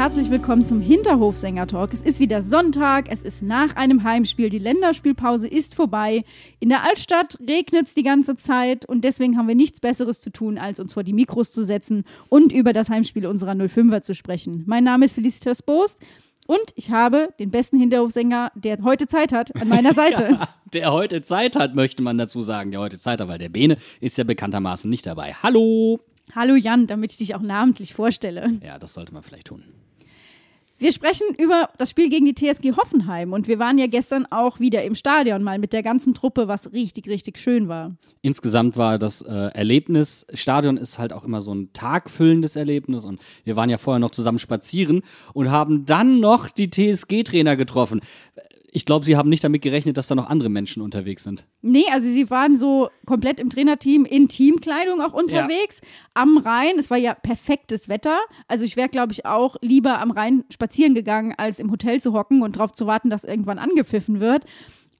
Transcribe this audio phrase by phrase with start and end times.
[0.00, 1.92] Herzlich willkommen zum Hinterhofsänger-Talk.
[1.92, 6.24] Es ist wieder Sonntag, es ist nach einem Heimspiel, die Länderspielpause ist vorbei.
[6.58, 10.32] In der Altstadt regnet es die ganze Zeit und deswegen haben wir nichts Besseres zu
[10.32, 14.14] tun, als uns vor die Mikros zu setzen und über das Heimspiel unserer 05er zu
[14.14, 14.64] sprechen.
[14.66, 16.00] Mein Name ist Felicitas Boost
[16.46, 20.28] und ich habe den besten Hinterhofsänger, der heute Zeit hat, an meiner Seite.
[20.30, 22.70] Ja, der heute Zeit hat, möchte man dazu sagen.
[22.70, 25.34] Der heute Zeit hat, weil der Bene ist ja bekanntermaßen nicht dabei.
[25.42, 26.00] Hallo!
[26.34, 28.60] Hallo Jan, damit ich dich auch namentlich vorstelle.
[28.64, 29.64] Ja, das sollte man vielleicht tun.
[30.80, 34.60] Wir sprechen über das Spiel gegen die TSG Hoffenheim und wir waren ja gestern auch
[34.60, 37.96] wieder im Stadion mal mit der ganzen Truppe, was richtig, richtig schön war.
[38.22, 43.20] Insgesamt war das äh, Erlebnis, Stadion ist halt auch immer so ein tagfüllendes Erlebnis und
[43.44, 45.02] wir waren ja vorher noch zusammen spazieren
[45.34, 48.00] und haben dann noch die TSG-Trainer getroffen.
[48.72, 51.46] Ich glaube, sie haben nicht damit gerechnet, dass da noch andere Menschen unterwegs sind.
[51.60, 55.80] Nee, also sie waren so komplett im Trainerteam in Teamkleidung auch unterwegs,
[56.14, 56.78] am Rhein.
[56.78, 58.18] Es war ja perfektes Wetter.
[58.46, 62.12] Also ich wäre, glaube ich, auch lieber am Rhein spazieren gegangen, als im Hotel zu
[62.12, 64.44] hocken und darauf zu warten, dass irgendwann angepfiffen wird.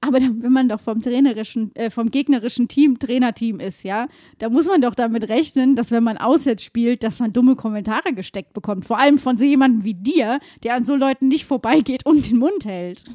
[0.03, 4.07] Aber dann, wenn man doch vom trainerischen, äh, vom gegnerischen Team Trainerteam ist, ja,
[4.39, 8.11] da muss man doch damit rechnen, dass wenn man auswärts spielt, dass man dumme Kommentare
[8.13, 8.85] gesteckt bekommt.
[8.85, 12.39] Vor allem von so jemandem wie dir, der an so Leuten nicht vorbeigeht und den
[12.39, 13.05] Mund hält.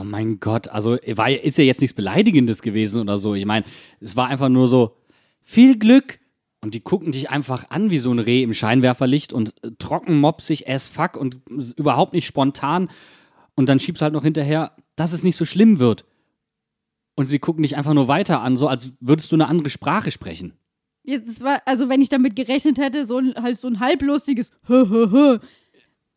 [0.00, 3.34] Oh mein Gott, also war, ist ja jetzt nichts Beleidigendes gewesen oder so.
[3.34, 3.64] Ich meine,
[4.00, 4.96] es war einfach nur so,
[5.48, 6.18] viel Glück.
[6.60, 10.18] Und die gucken dich einfach an wie so ein Reh im Scheinwerferlicht und äh, trocken
[10.18, 11.38] mopsig as fuck und
[11.76, 12.90] überhaupt nicht spontan.
[13.54, 16.04] Und dann schiebst halt noch hinterher, dass es nicht so schlimm wird.
[17.14, 20.10] Und sie gucken dich einfach nur weiter an, so als würdest du eine andere Sprache
[20.10, 20.52] sprechen.
[21.04, 25.38] Jetzt war, also wenn ich damit gerechnet hätte, so ein, halt so ein halblustiges hö.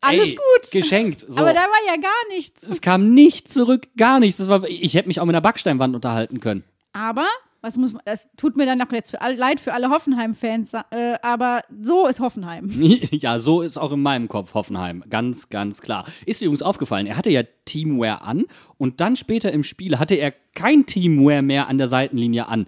[0.02, 0.70] Alles Ey, gut.
[0.72, 1.20] Geschenkt.
[1.28, 1.40] So.
[1.40, 2.64] Aber da war ja gar nichts.
[2.64, 4.38] es kam nichts zurück, gar nichts.
[4.38, 6.64] Das war, ich hätte mich auch mit einer Backsteinwand unterhalten können.
[6.92, 7.26] Aber,
[7.60, 10.74] was muss man, das tut mir dann auch jetzt für all, leid für alle Hoffenheim-Fans,
[10.90, 12.68] äh, aber so ist Hoffenheim.
[13.12, 15.04] Ja, so ist auch in meinem Kopf Hoffenheim.
[15.08, 16.04] Ganz, ganz klar.
[16.26, 18.44] Ist dir übrigens aufgefallen, er hatte ja Teamwear an
[18.78, 22.66] und dann später im Spiel hatte er kein Teamwear mehr an der Seitenlinie an.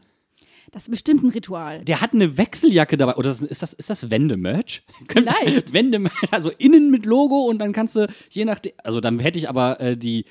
[0.75, 1.85] Das ist bestimmt ein Ritual.
[1.85, 3.15] Der hat eine Wechseljacke dabei.
[3.15, 4.83] Oder ist das, ist das Wende-Merch?
[5.09, 5.73] Vielleicht.
[5.73, 9.49] Wende-Merch, also innen mit Logo und dann kannst du je nachdem, also dann hätte ich
[9.49, 10.25] aber äh, die,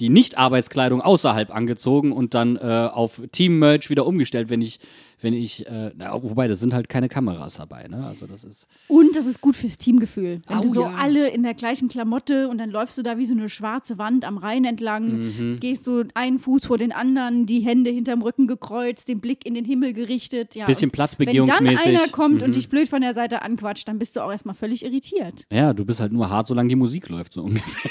[0.00, 4.78] die Nicht-Arbeitskleidung außerhalb angezogen und dann äh, auf Team-Merch wieder umgestellt, wenn ich,
[5.20, 8.06] wenn ich, äh, na, wobei, das sind halt keine Kameras dabei, ne?
[8.06, 8.68] Also das ist.
[8.86, 10.40] Und das ist gut fürs Teamgefühl.
[10.46, 10.94] Wenn Au, du so ja.
[11.00, 14.24] alle in der gleichen Klamotte und dann läufst du da wie so eine schwarze Wand
[14.24, 15.58] am Rhein entlang, Mhm.
[15.58, 19.54] gehst so einen Fuß vor den anderen, die Hände hinterm Rücken gekreuzt, den Blick in
[19.54, 20.54] den Himmel gerichtet.
[20.54, 21.84] Ja, Bisschen platzbegehungsmäßig.
[21.86, 22.42] Wenn dann einer kommt Mhm.
[22.44, 25.44] und dich blöd von der Seite anquatscht, dann bist du auch erstmal völlig irritiert.
[25.52, 27.90] Ja, du bist halt nur hart, solange die Musik läuft, so ungefähr.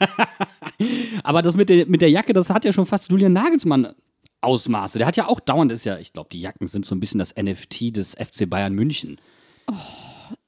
[1.22, 3.94] Aber das mit der, mit der Jacke, das hat ja schon fast Julian Nagelsmann
[4.40, 4.98] Ausmaße.
[4.98, 7.18] Der hat ja auch dauernd, ist ja, ich glaube, die Jacken sind so ein bisschen
[7.18, 9.20] das NFT des FC Bayern München.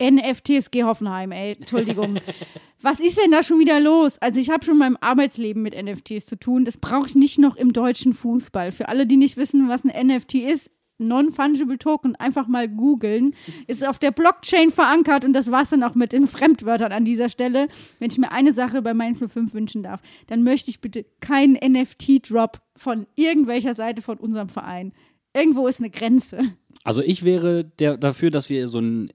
[0.02, 2.18] NFTSG Hoffenheim, ey, Entschuldigung.
[2.80, 4.18] Was ist denn da schon wieder los?
[4.18, 6.64] Also ich habe schon in meinem Arbeitsleben mit NFTs zu tun.
[6.64, 8.70] Das brauche ich nicht noch im deutschen Fußball.
[8.70, 13.34] Für alle, die nicht wissen, was ein NFT ist, Non-Fungible Token, einfach mal googeln.
[13.66, 17.28] Ist auf der Blockchain verankert und das war's dann auch mit den Fremdwörtern an dieser
[17.28, 17.68] Stelle.
[17.98, 21.54] Wenn ich mir eine Sache bei Mainz 05 wünschen darf, dann möchte ich bitte keinen
[21.54, 24.92] NFT-Drop von irgendwelcher Seite von unserem Verein.
[25.34, 26.40] Irgendwo ist eine Grenze.
[26.84, 29.10] Also ich wäre der, dafür, dass wir so einen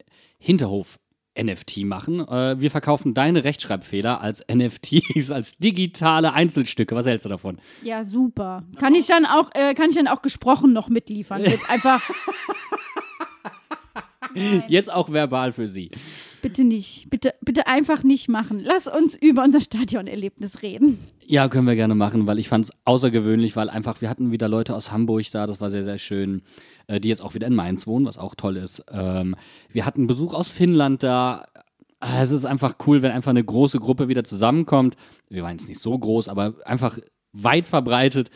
[1.35, 2.19] Hinterhof-NFT machen.
[2.27, 6.95] Äh, wir verkaufen deine Rechtschreibfehler als NFTs, als digitale Einzelstücke.
[6.95, 7.57] Was hältst du davon?
[7.81, 8.63] Ja, super.
[8.79, 11.41] Kann ich dann auch, äh, kann ich dann auch gesprochen noch mitliefern?
[11.41, 12.01] Mit einfach,
[14.67, 15.91] Jetzt auch verbal für sie.
[16.41, 17.07] bitte nicht.
[17.11, 18.59] Bitte, bitte einfach nicht machen.
[18.59, 20.97] Lass uns über unser Stadionerlebnis reden.
[21.25, 24.47] Ja, können wir gerne machen, weil ich fand es außergewöhnlich, weil einfach, wir hatten wieder
[24.47, 26.41] Leute aus Hamburg da, das war sehr, sehr schön,
[26.87, 28.83] äh, die jetzt auch wieder in Mainz wohnen, was auch toll ist.
[28.91, 29.35] Ähm,
[29.69, 31.45] wir hatten Besuch aus Finnland da.
[31.99, 34.95] Ah, Es ist einfach cool, wenn einfach eine große Gruppe wieder zusammenkommt.
[35.29, 36.99] Wir waren jetzt nicht so groß, aber einfach
[37.31, 38.29] weit verbreitet.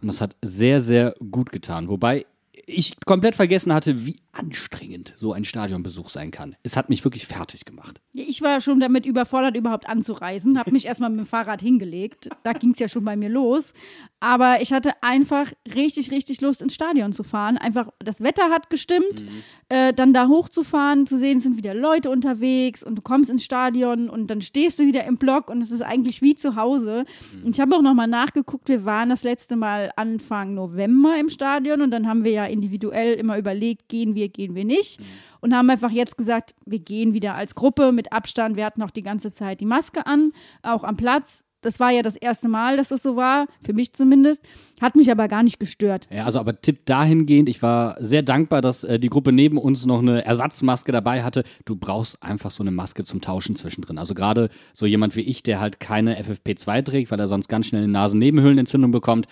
[0.00, 1.88] Und das hat sehr, sehr gut getan.
[1.88, 2.26] Wobei
[2.66, 6.56] ich komplett vergessen hatte, wie anstrengend so ein Stadionbesuch sein kann.
[6.62, 8.00] Es hat mich wirklich fertig gemacht.
[8.12, 10.58] Ich war schon damit überfordert, überhaupt anzureisen.
[10.58, 12.28] Habe mich erstmal mit dem Fahrrad hingelegt.
[12.42, 13.72] Da ging es ja schon bei mir los.
[14.20, 17.56] Aber ich hatte einfach richtig, richtig Lust, ins Stadion zu fahren.
[17.56, 19.22] Einfach, das Wetter hat gestimmt.
[19.22, 19.42] Mhm.
[19.68, 24.10] Äh, dann da hochzufahren, zu sehen, sind wieder Leute unterwegs und du kommst ins Stadion
[24.10, 27.04] und dann stehst du wieder im Block und es ist eigentlich wie zu Hause.
[27.32, 27.46] Mhm.
[27.46, 31.82] Und ich habe auch nochmal nachgeguckt, wir waren das letzte Mal Anfang November im Stadion
[31.82, 35.00] und dann haben wir ja individuell immer überlegt, gehen wir, gehen wir nicht.
[35.00, 35.04] Mhm.
[35.40, 38.56] Und haben einfach jetzt gesagt, wir gehen wieder als Gruppe mit Abstand.
[38.56, 40.32] Wir hatten auch die ganze Zeit die Maske an,
[40.62, 43.92] auch am Platz das war ja das erste Mal, dass das so war, für mich
[43.92, 44.46] zumindest.
[44.80, 46.08] Hat mich aber gar nicht gestört.
[46.10, 49.84] Ja, also aber Tipp dahingehend, ich war sehr dankbar, dass äh, die Gruppe neben uns
[49.84, 51.44] noch eine Ersatzmaske dabei hatte.
[51.66, 53.98] Du brauchst einfach so eine Maske zum Tauschen zwischendrin.
[53.98, 57.66] Also gerade so jemand wie ich, der halt keine FFP2 trägt, weil er sonst ganz
[57.66, 59.26] schnell eine Nasennebenhöhlenentzündung bekommt.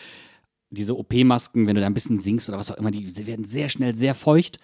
[0.70, 3.68] Diese OP-Masken, wenn du da ein bisschen singst oder was auch immer, die werden sehr
[3.68, 4.58] schnell sehr feucht.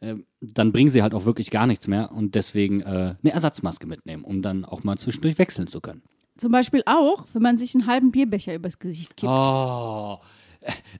[0.00, 3.86] Äh, dann bringen sie halt auch wirklich gar nichts mehr und deswegen äh, eine Ersatzmaske
[3.86, 6.02] mitnehmen, um dann auch mal zwischendurch wechseln zu können.
[6.36, 9.32] Zum Beispiel auch, wenn man sich einen halben Bierbecher übers Gesicht kippt.
[9.32, 10.18] Oh,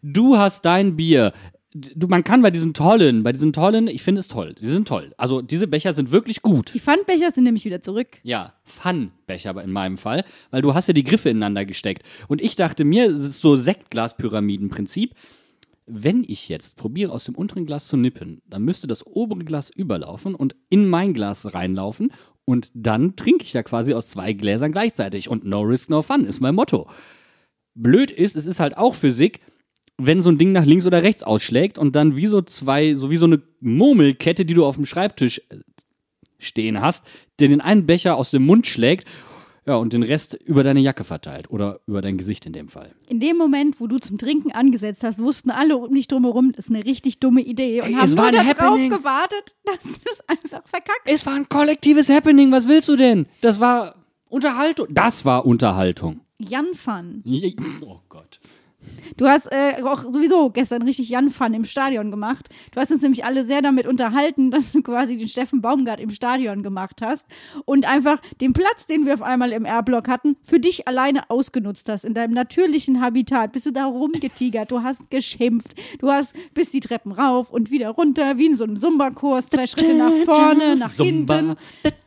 [0.03, 1.33] du hast dein Bier.
[1.75, 4.55] Du, man kann bei diesen tollen, bei diesen tollen, ich finde es toll.
[4.55, 5.13] Die sind toll.
[5.19, 6.73] Also diese Becher sind wirklich gut.
[6.75, 8.09] Die Pfandbecher sind nämlich wieder zurück.
[8.23, 12.05] Ja, Pfannbecher in meinem Fall, weil du hast ja die Griffe ineinander gesteckt.
[12.27, 15.15] Und ich dachte mir, es ist so Sektglas-Pyramidenprinzip.
[15.87, 19.71] Wenn ich jetzt probiere, aus dem unteren Glas zu nippen, dann müsste das obere Glas
[19.71, 22.13] überlaufen und in mein Glas reinlaufen
[22.49, 25.29] und dann trinke ich ja quasi aus zwei Gläsern gleichzeitig.
[25.29, 26.89] Und no risk, no fun ist mein Motto.
[27.75, 29.41] Blöd ist, es ist halt auch Physik,
[29.99, 33.11] wenn so ein Ding nach links oder rechts ausschlägt und dann wie so zwei, so
[33.11, 35.57] wie so eine Murmelkette, die du auf dem Schreibtisch äh,
[36.39, 37.05] stehen hast,
[37.41, 39.07] der den einen Becher aus dem Mund schlägt
[39.69, 42.95] ja, und den Rest über deine Jacke verteilt oder über dein Gesicht in dem Fall.
[43.07, 46.67] In dem Moment, wo du zum Trinken angesetzt hast, wussten alle um dich drumherum, das
[46.67, 51.03] ist eine richtig dumme Idee und Ey, haben nur darauf gewartet, dass es einfach verkackt.
[51.05, 53.27] Es war ein kollektives Happening, was willst du denn?
[53.43, 53.97] Das war
[54.31, 54.87] Unterhaltung.
[54.91, 56.21] Das war Unterhaltung.
[56.39, 57.23] Jan Fun.
[57.83, 58.41] Oh Gott.
[59.17, 62.49] Du hast äh, auch sowieso gestern richtig Jan-Fun im Stadion gemacht.
[62.73, 66.11] Du hast uns nämlich alle sehr damit unterhalten, dass du quasi den Steffen Baumgart im
[66.11, 67.27] Stadion gemacht hast
[67.65, 71.89] und einfach den Platz, den wir auf einmal im R-Block hatten, für dich alleine ausgenutzt
[71.89, 72.05] hast.
[72.05, 76.81] In deinem natürlichen Habitat bist du da rumgetigert, du hast geschimpft, du hast bis die
[76.81, 80.93] Treppen rauf und wieder runter, wie in so einem Zumba-Kurs, zwei Schritte nach vorne, nach
[80.93, 81.57] Zumba.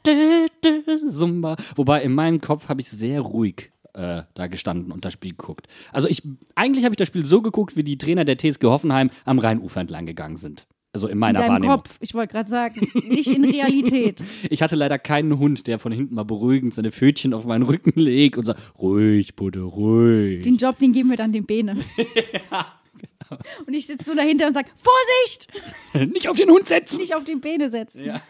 [0.05, 1.11] hinten.
[1.11, 1.55] Zumba.
[1.75, 5.67] Wobei in meinem Kopf habe ich sehr ruhig äh, da gestanden und das Spiel geguckt.
[5.91, 6.23] Also ich,
[6.55, 9.81] eigentlich habe ich das Spiel so geguckt, wie die Trainer der TSG Hoffenheim am Rheinufer
[9.81, 10.67] entlang gegangen sind.
[10.93, 11.75] Also in meiner in deinem Wahrnehmung.
[11.77, 14.21] Kopf, ich wollte gerade sagen, nicht in Realität.
[14.49, 17.97] ich hatte leider keinen Hund, der von hinten mal beruhigend seine Pfötchen auf meinen Rücken
[17.97, 20.41] legt und sagt, ruhig, Buddha, ruhig.
[20.41, 21.77] Den Job, den geben wir dann den Bene.
[21.97, 23.41] ja, genau.
[23.65, 25.47] Und ich sitze so dahinter und sage, Vorsicht!
[26.13, 26.97] nicht auf den Hund setzen!
[26.97, 28.03] Nicht auf den Bene setzen.
[28.03, 28.21] Ja.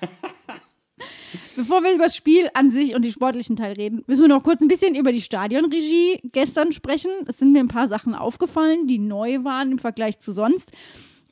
[1.55, 4.43] Bevor wir über das Spiel an sich und den sportlichen Teil reden, müssen wir noch
[4.43, 7.11] kurz ein bisschen über die Stadionregie gestern sprechen.
[7.27, 10.71] Es sind mir ein paar Sachen aufgefallen, die neu waren im Vergleich zu sonst.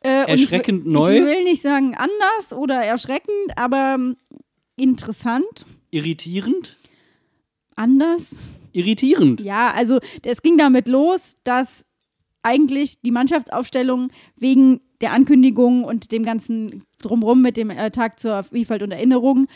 [0.01, 1.17] Äh, erschreckend ich, neu.
[1.17, 4.17] Ich will nicht sagen anders oder erschreckend, aber ähm,
[4.77, 5.65] interessant.
[5.91, 6.77] Irritierend?
[7.75, 8.37] Anders?
[8.71, 9.41] Irritierend.
[9.41, 11.85] Ja, also es ging damit los, dass
[12.43, 18.43] eigentlich die Mannschaftsaufstellung wegen der Ankündigung und dem ganzen Drumrum mit dem äh, Tag zur
[18.43, 19.47] Vielfalt und Erinnerung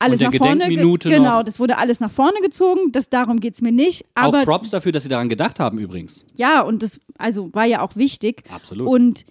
[0.00, 0.68] alles nach vorne.
[0.68, 1.42] Genau, noch.
[1.44, 2.90] das wurde alles nach vorne gezogen.
[2.90, 4.04] Das, darum geht es mir nicht.
[4.14, 6.24] Aber, auch Props dafür, dass sie daran gedacht haben, übrigens.
[6.36, 8.42] Ja, und das also war ja auch wichtig.
[8.50, 8.88] Absolut.
[8.88, 9.24] Und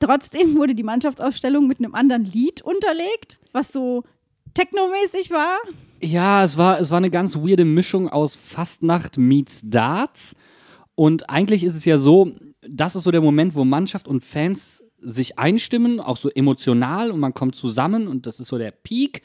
[0.00, 4.02] trotzdem wurde die Mannschaftsaufstellung mit einem anderen Lied unterlegt, was so
[4.54, 5.58] technomäßig war.
[6.00, 10.34] Ja, es war, es war eine ganz weirde Mischung aus Fastnacht meets Darts.
[10.94, 12.32] Und eigentlich ist es ja so,
[12.68, 17.20] das ist so der Moment, wo Mannschaft und Fans sich einstimmen, auch so emotional und
[17.20, 19.22] man kommt zusammen und das ist so der Peak.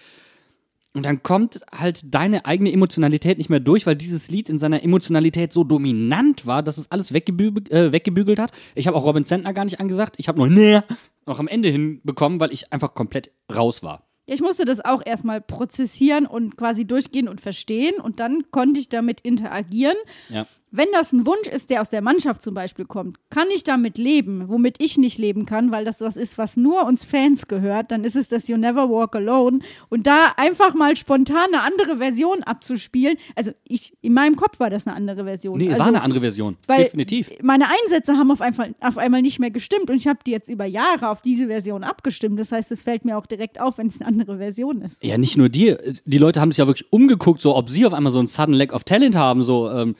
[0.96, 4.84] Und dann kommt halt deine eigene Emotionalität nicht mehr durch, weil dieses Lied in seiner
[4.84, 8.52] Emotionalität so dominant war, dass es alles weggebügelt, äh, weggebügelt hat.
[8.74, 10.16] Ich habe auch Robin Sentner gar nicht angesagt.
[10.18, 10.84] Ich habe noch näher
[11.28, 14.10] noch am Ende hinbekommen, weil ich einfach komplett raus war.
[14.26, 18.90] Ich musste das auch erstmal prozessieren und quasi durchgehen und verstehen und dann konnte ich
[18.90, 19.98] damit interagieren.
[20.30, 20.48] Ja.
[20.72, 23.98] Wenn das ein Wunsch ist, der aus der Mannschaft zum Beispiel kommt, kann ich damit
[23.98, 27.92] leben, womit ich nicht leben kann, weil das was ist, was nur uns Fans gehört,
[27.92, 29.60] dann ist es das You Never Walk Alone.
[29.90, 34.70] Und da einfach mal spontan eine andere Version abzuspielen, also ich, in meinem Kopf war
[34.70, 35.58] das eine andere Version.
[35.58, 37.32] Nee, es also, war eine andere Version, definitiv.
[37.42, 40.50] Meine Einsätze haben auf einmal, auf einmal nicht mehr gestimmt und ich habe die jetzt
[40.50, 42.40] über Jahre auf diese Version abgestimmt.
[42.40, 45.04] Das heißt, es fällt mir auch direkt auf, wenn es eine andere Version ist.
[45.04, 45.80] Ja, nicht nur dir.
[46.06, 48.54] Die Leute haben sich ja wirklich umgeguckt, so ob sie auf einmal so ein Sudden
[48.54, 49.70] Lack of Talent haben, so.
[49.70, 49.96] Ähm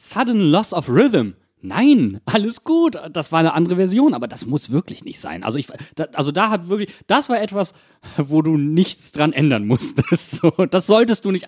[0.00, 1.34] Sudden Loss of Rhythm.
[1.60, 2.96] Nein, alles gut.
[3.12, 5.44] Das war eine andere Version, aber das muss wirklich nicht sein.
[5.44, 7.74] Also ich, da, also da hat wirklich, das war etwas,
[8.16, 10.30] wo du nichts dran ändern musstest.
[10.40, 11.46] So, das solltest du nicht.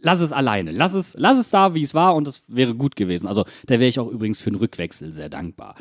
[0.00, 0.72] Lass es alleine.
[0.72, 3.28] Lass es, lass es da, wie es war, und das wäre gut gewesen.
[3.28, 5.76] Also da wäre ich auch übrigens für einen Rückwechsel sehr dankbar.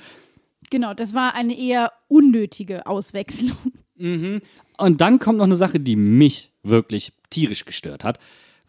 [0.69, 3.57] Genau, das war eine eher unnötige Auswechslung.
[3.95, 4.41] Mhm.
[4.77, 8.19] Und dann kommt noch eine Sache, die mich wirklich tierisch gestört hat.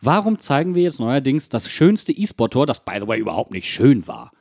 [0.05, 4.07] Warum zeigen wir jetzt neuerdings das schönste E-Sport-Tor, das by the way überhaupt nicht schön
[4.07, 4.33] war?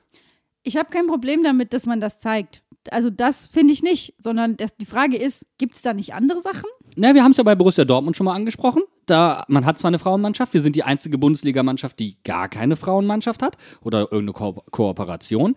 [0.61, 2.61] Ich habe kein Problem damit, dass man das zeigt.
[2.91, 6.41] Also das finde ich nicht, sondern das, die Frage ist, gibt es da nicht andere
[6.41, 6.65] Sachen?
[6.97, 8.83] Na, wir haben es ja bei Borussia Dortmund schon mal angesprochen.
[9.05, 13.41] Da, man hat zwar eine Frauenmannschaft, wir sind die einzige Bundesligamannschaft, die gar keine Frauenmannschaft
[13.41, 15.55] hat oder irgendeine Ko Kooperation.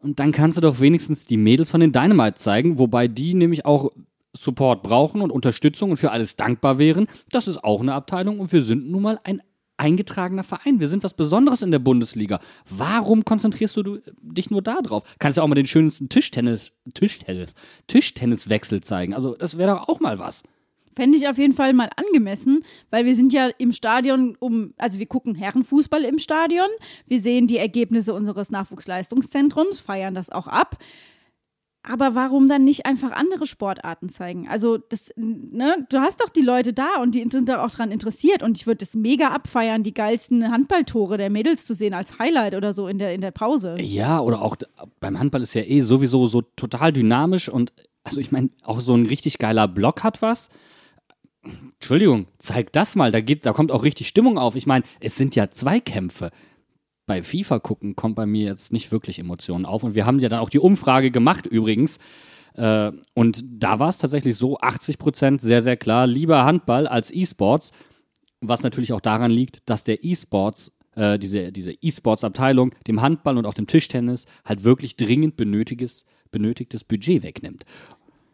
[0.00, 3.64] Und dann kannst du doch wenigstens die Mädels von den Dynamite zeigen, wobei die nämlich
[3.66, 3.92] auch
[4.36, 7.06] Support brauchen und Unterstützung und für alles dankbar wären.
[7.30, 9.42] Das ist auch eine Abteilung und wir sind nun mal ein
[9.78, 10.80] eingetragener Verein.
[10.80, 12.40] Wir sind was Besonderes in der Bundesliga.
[12.68, 15.04] Warum konzentrierst du dich nur da drauf?
[15.18, 17.54] Kannst ja auch mal den schönsten Tischtennis, Tischtennis,
[17.86, 19.14] Tischtenniswechsel zeigen.
[19.14, 20.42] Also, das wäre doch auch mal was.
[20.92, 24.98] Fände ich auf jeden Fall mal angemessen, weil wir sind ja im Stadion um, also
[24.98, 26.66] wir gucken Herrenfußball im Stadion,
[27.06, 30.76] wir sehen die Ergebnisse unseres Nachwuchsleistungszentrums, feiern das auch ab.
[31.88, 34.48] Aber warum dann nicht einfach andere Sportarten zeigen?
[34.48, 37.90] Also, das, ne, du hast doch die Leute da und die sind da auch dran
[37.90, 38.42] interessiert.
[38.42, 42.54] Und ich würde es mega abfeiern, die geilsten Handballtore der Mädels zu sehen als Highlight
[42.54, 43.76] oder so in der, in der Pause.
[43.80, 44.56] Ja, oder auch
[45.00, 47.72] beim Handball ist ja eh sowieso so total dynamisch und
[48.04, 50.48] also ich meine, auch so ein richtig geiler Block hat was.
[51.42, 54.56] Entschuldigung, zeig das mal, da, geht, da kommt auch richtig Stimmung auf.
[54.56, 56.30] Ich meine, es sind ja Zweikämpfe
[57.08, 59.82] bei FIFA gucken kommt bei mir jetzt nicht wirklich Emotionen auf.
[59.82, 61.98] Und wir haben ja dann auch die Umfrage gemacht übrigens.
[62.54, 67.12] Äh, und da war es tatsächlich so, 80 Prozent sehr, sehr klar, lieber Handball als
[67.12, 67.72] E-Sports.
[68.40, 73.46] Was natürlich auch daran liegt, dass der E-Sports, äh, diese, diese E-Sports-Abteilung dem Handball und
[73.46, 77.64] auch dem Tischtennis halt wirklich dringend benötigtes, benötigtes Budget wegnimmt.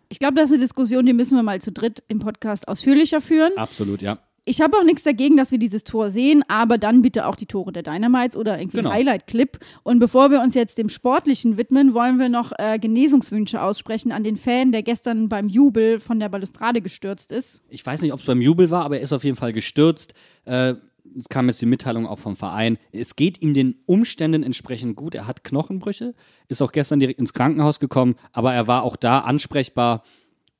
[0.09, 3.21] Ich glaube, das ist eine Diskussion, die müssen wir mal zu dritt im Podcast ausführlicher
[3.21, 3.53] führen.
[3.57, 7.27] Absolut, ja ich habe auch nichts dagegen, dass wir dieses Tor sehen, aber dann bitte
[7.27, 8.93] auch die Tore der Dynamites oder irgendwie genau.
[8.93, 9.59] Highlight-Clip.
[9.83, 14.23] Und bevor wir uns jetzt dem Sportlichen widmen, wollen wir noch äh, Genesungswünsche aussprechen an
[14.23, 17.63] den Fan, der gestern beim Jubel von der Balustrade gestürzt ist.
[17.69, 20.15] Ich weiß nicht, ob es beim Jubel war, aber er ist auf jeden Fall gestürzt.
[20.45, 20.75] Äh,
[21.19, 22.79] es kam jetzt die Mitteilung auch vom Verein.
[22.93, 25.15] Es geht ihm den Umständen entsprechend gut.
[25.15, 26.15] Er hat Knochenbrüche,
[26.49, 30.03] ist auch gestern direkt ins Krankenhaus gekommen, aber er war auch da ansprechbar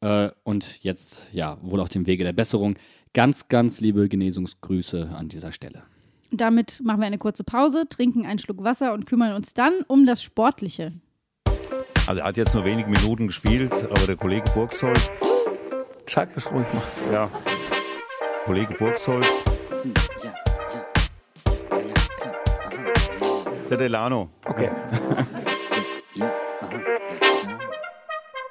[0.01, 2.77] äh, und jetzt ja wohl auf dem Wege der Besserung.
[3.15, 5.85] Ganz, ganz liebe Genesungsgrüße an dieser Stelle.
[6.33, 10.05] Damit machen wir eine kurze Pause, trinken einen Schluck Wasser und kümmern uns dann um
[10.05, 10.93] das Sportliche.
[12.09, 15.13] Also er hat jetzt nur wenige Minuten gespielt, aber der Kollege Burgsold.
[16.09, 16.83] Sag es ruhig mal.
[17.13, 17.31] Ja.
[18.47, 19.25] Kollege Burgsold.
[19.25, 20.35] Ja, ja.
[21.71, 22.35] Ja, ja, klar.
[22.67, 23.45] Aha.
[23.71, 24.31] Der Delano.
[24.45, 24.71] Okay.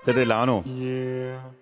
[0.07, 0.63] der Delano.
[0.65, 1.53] Yeah.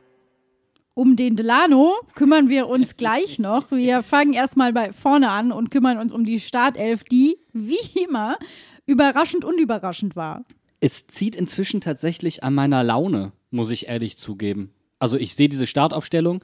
[0.94, 3.72] Um den Delano kümmern wir uns gleich noch.
[3.72, 8.38] Wir fangen erstmal bei vorne an und kümmern uns um die Startelf, die wie immer
[8.86, 10.44] überraschend unüberraschend war.
[10.82, 14.74] Es zieht inzwischen tatsächlich an meiner Laune, muss ich ehrlich zugeben.
[15.00, 16.44] Also ich sehe diese Startaufstellung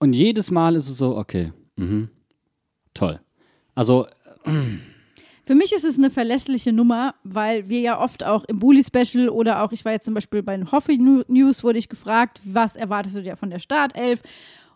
[0.00, 2.08] und jedes Mal ist es so, okay, mhm,
[2.94, 3.20] toll.
[3.74, 4.06] Also
[4.44, 4.78] äh,
[5.44, 9.62] für mich ist es eine verlässliche Nummer, weil wir ja oft auch im Bully-Special oder
[9.62, 13.16] auch, ich war jetzt zum Beispiel bei den Hoffi News, wurde ich gefragt, was erwartest
[13.16, 14.22] du dir von der Startelf?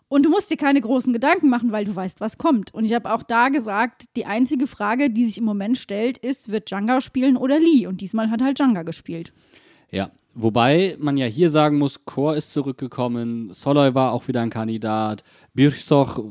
[0.09, 2.73] Und du musst dir keine großen Gedanken machen, weil du weißt, was kommt.
[2.73, 6.49] Und ich habe auch da gesagt, die einzige Frage, die sich im Moment stellt, ist,
[6.49, 7.87] wird Janga spielen oder Lee?
[7.87, 9.33] Und diesmal hat halt Janga gespielt.
[9.89, 14.49] Ja, wobei man ja hier sagen muss, Chor ist zurückgekommen, Soloy war auch wieder ein
[14.49, 16.23] Kandidat, Birchoch,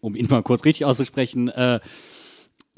[0.00, 1.80] um ihn mal kurz richtig auszusprechen, äh,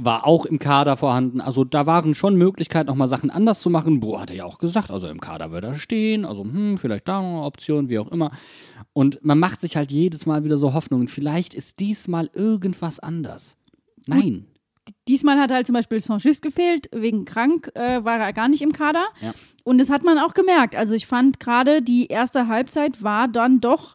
[0.04, 1.40] war auch im Kader vorhanden.
[1.40, 4.00] Also da waren schon Möglichkeiten, nochmal Sachen anders zu machen.
[4.00, 7.20] Bro hatte ja auch gesagt, also im Kader würde er stehen, also hm, vielleicht da
[7.20, 8.30] noch eine Option, wie auch immer.
[8.92, 11.08] Und man macht sich halt jedes Mal wieder so Hoffnungen.
[11.08, 13.56] Vielleicht ist diesmal irgendwas anders.
[14.06, 14.46] Nein.
[15.08, 18.72] Diesmal hat halt zum Beispiel Sanchez gefehlt, wegen krank äh, war er gar nicht im
[18.72, 19.06] Kader.
[19.20, 19.32] Ja.
[19.64, 20.74] Und das hat man auch gemerkt.
[20.74, 23.94] Also ich fand gerade die erste Halbzeit war dann doch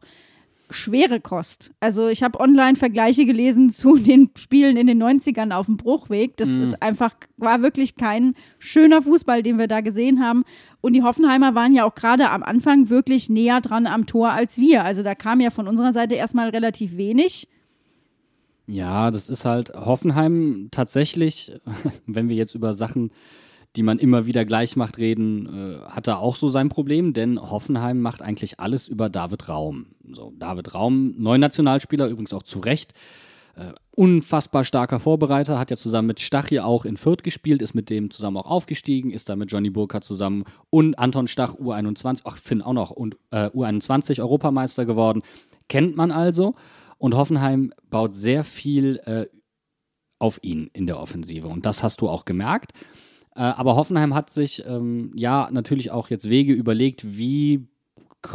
[0.69, 1.71] schwere Kost.
[1.79, 6.37] Also ich habe online Vergleiche gelesen zu den Spielen in den 90ern auf dem Bruchweg.
[6.37, 6.63] Das mhm.
[6.63, 10.43] ist einfach, war wirklich kein schöner Fußball, den wir da gesehen haben.
[10.81, 14.57] Und die Hoffenheimer waren ja auch gerade am Anfang wirklich näher dran am Tor als
[14.57, 14.83] wir.
[14.83, 17.47] Also da kam ja von unserer Seite erstmal relativ wenig.
[18.67, 21.53] Ja, das ist halt Hoffenheim tatsächlich,
[22.05, 23.11] wenn wir jetzt über Sachen
[23.75, 27.39] die man immer wieder gleich macht, reden, äh, hat er auch so sein Problem, denn
[27.39, 29.87] Hoffenheim macht eigentlich alles über David Raum.
[30.11, 32.93] So, David Raum, Neunationalspieler, übrigens auch zu Recht.
[33.55, 37.89] äh, unfassbar starker Vorbereiter, hat ja zusammen mit Stach auch in Fürth gespielt, ist mit
[37.89, 42.37] dem zusammen auch aufgestiegen, ist da mit Johnny Burkhardt zusammen und Anton Stach U21, ach
[42.37, 45.23] Finn auch noch, und äh, U21 Europameister geworden.
[45.67, 46.53] Kennt man also.
[46.99, 49.25] Und Hoffenheim baut sehr viel äh,
[50.19, 51.47] auf ihn in der Offensive.
[51.47, 52.71] Und das hast du auch gemerkt.
[53.37, 57.67] Äh, aber Hoffenheim hat sich ähm, ja natürlich auch jetzt Wege überlegt, wie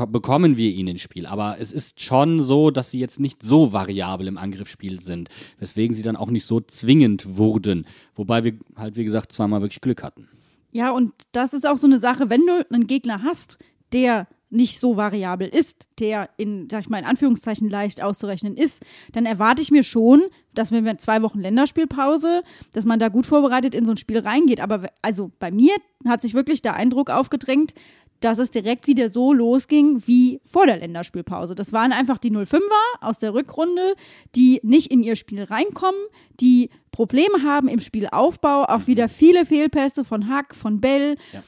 [0.08, 1.26] bekommen wir ihn ins Spiel.
[1.26, 5.28] Aber es ist schon so, dass sie jetzt nicht so variabel im Angriffsspiel sind,
[5.58, 7.84] weswegen sie dann auch nicht so zwingend wurden.
[8.14, 10.28] Wobei wir halt, wie gesagt, zweimal wirklich Glück hatten.
[10.70, 13.58] Ja, und das ist auch so eine Sache, wenn du einen Gegner hast,
[13.92, 18.82] der nicht so variabel ist, der in, sag ich mal, in Anführungszeichen leicht auszurechnen ist,
[19.12, 20.22] dann erwarte ich mir schon,
[20.54, 22.42] dass wenn wir zwei Wochen Länderspielpause,
[22.72, 24.60] dass man da gut vorbereitet in so ein Spiel reingeht.
[24.60, 25.74] Aber also bei mir
[26.06, 27.72] hat sich wirklich der Eindruck aufgedrängt,
[28.20, 31.54] dass es direkt wieder so losging wie vor der Länderspielpause.
[31.54, 32.60] Das waren einfach die 05er
[33.00, 33.94] aus der Rückrunde,
[34.34, 36.00] die nicht in ihr Spiel reinkommen,
[36.40, 41.16] die Probleme haben im Spielaufbau, auch wieder viele Fehlpässe von Hack, von Bell.
[41.32, 41.42] Ja.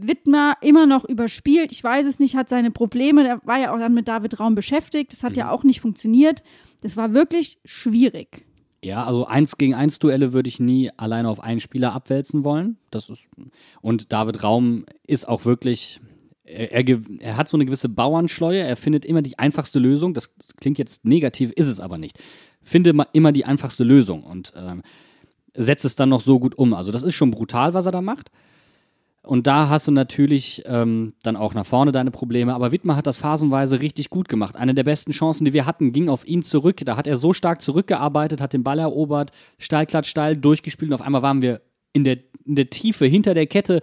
[0.00, 1.72] Wittmer immer noch überspielt.
[1.72, 3.22] Ich weiß es nicht, hat seine Probleme.
[3.22, 5.12] Der war ja auch dann mit David Raum beschäftigt.
[5.12, 5.38] Das hat mhm.
[5.38, 6.42] ja auch nicht funktioniert.
[6.82, 8.44] Das war wirklich schwierig.
[8.84, 12.76] Ja, also eins gegen eins Duelle würde ich nie alleine auf einen Spieler abwälzen wollen.
[12.90, 13.24] Das ist
[13.80, 16.00] und David Raum ist auch wirklich
[16.44, 20.14] er, er, er, hat so eine gewisse Bauernschleue, er findet immer die einfachste Lösung.
[20.14, 22.18] Das klingt jetzt negativ, ist es aber nicht.
[22.62, 24.82] Finde immer die einfachste Lösung und ähm,
[25.54, 26.74] setzt es dann noch so gut um.
[26.74, 28.30] Also, das ist schon brutal, was er da macht.
[29.26, 32.54] Und da hast du natürlich ähm, dann auch nach vorne deine Probleme.
[32.54, 34.54] Aber Wittmer hat das phasenweise richtig gut gemacht.
[34.54, 36.80] Eine der besten Chancen, die wir hatten, ging auf ihn zurück.
[36.84, 40.92] Da hat er so stark zurückgearbeitet, hat den Ball erobert, steil, klatsch, steil durchgespielt.
[40.92, 41.60] Und auf einmal waren wir
[41.92, 43.82] in der, in der Tiefe hinter der Kette.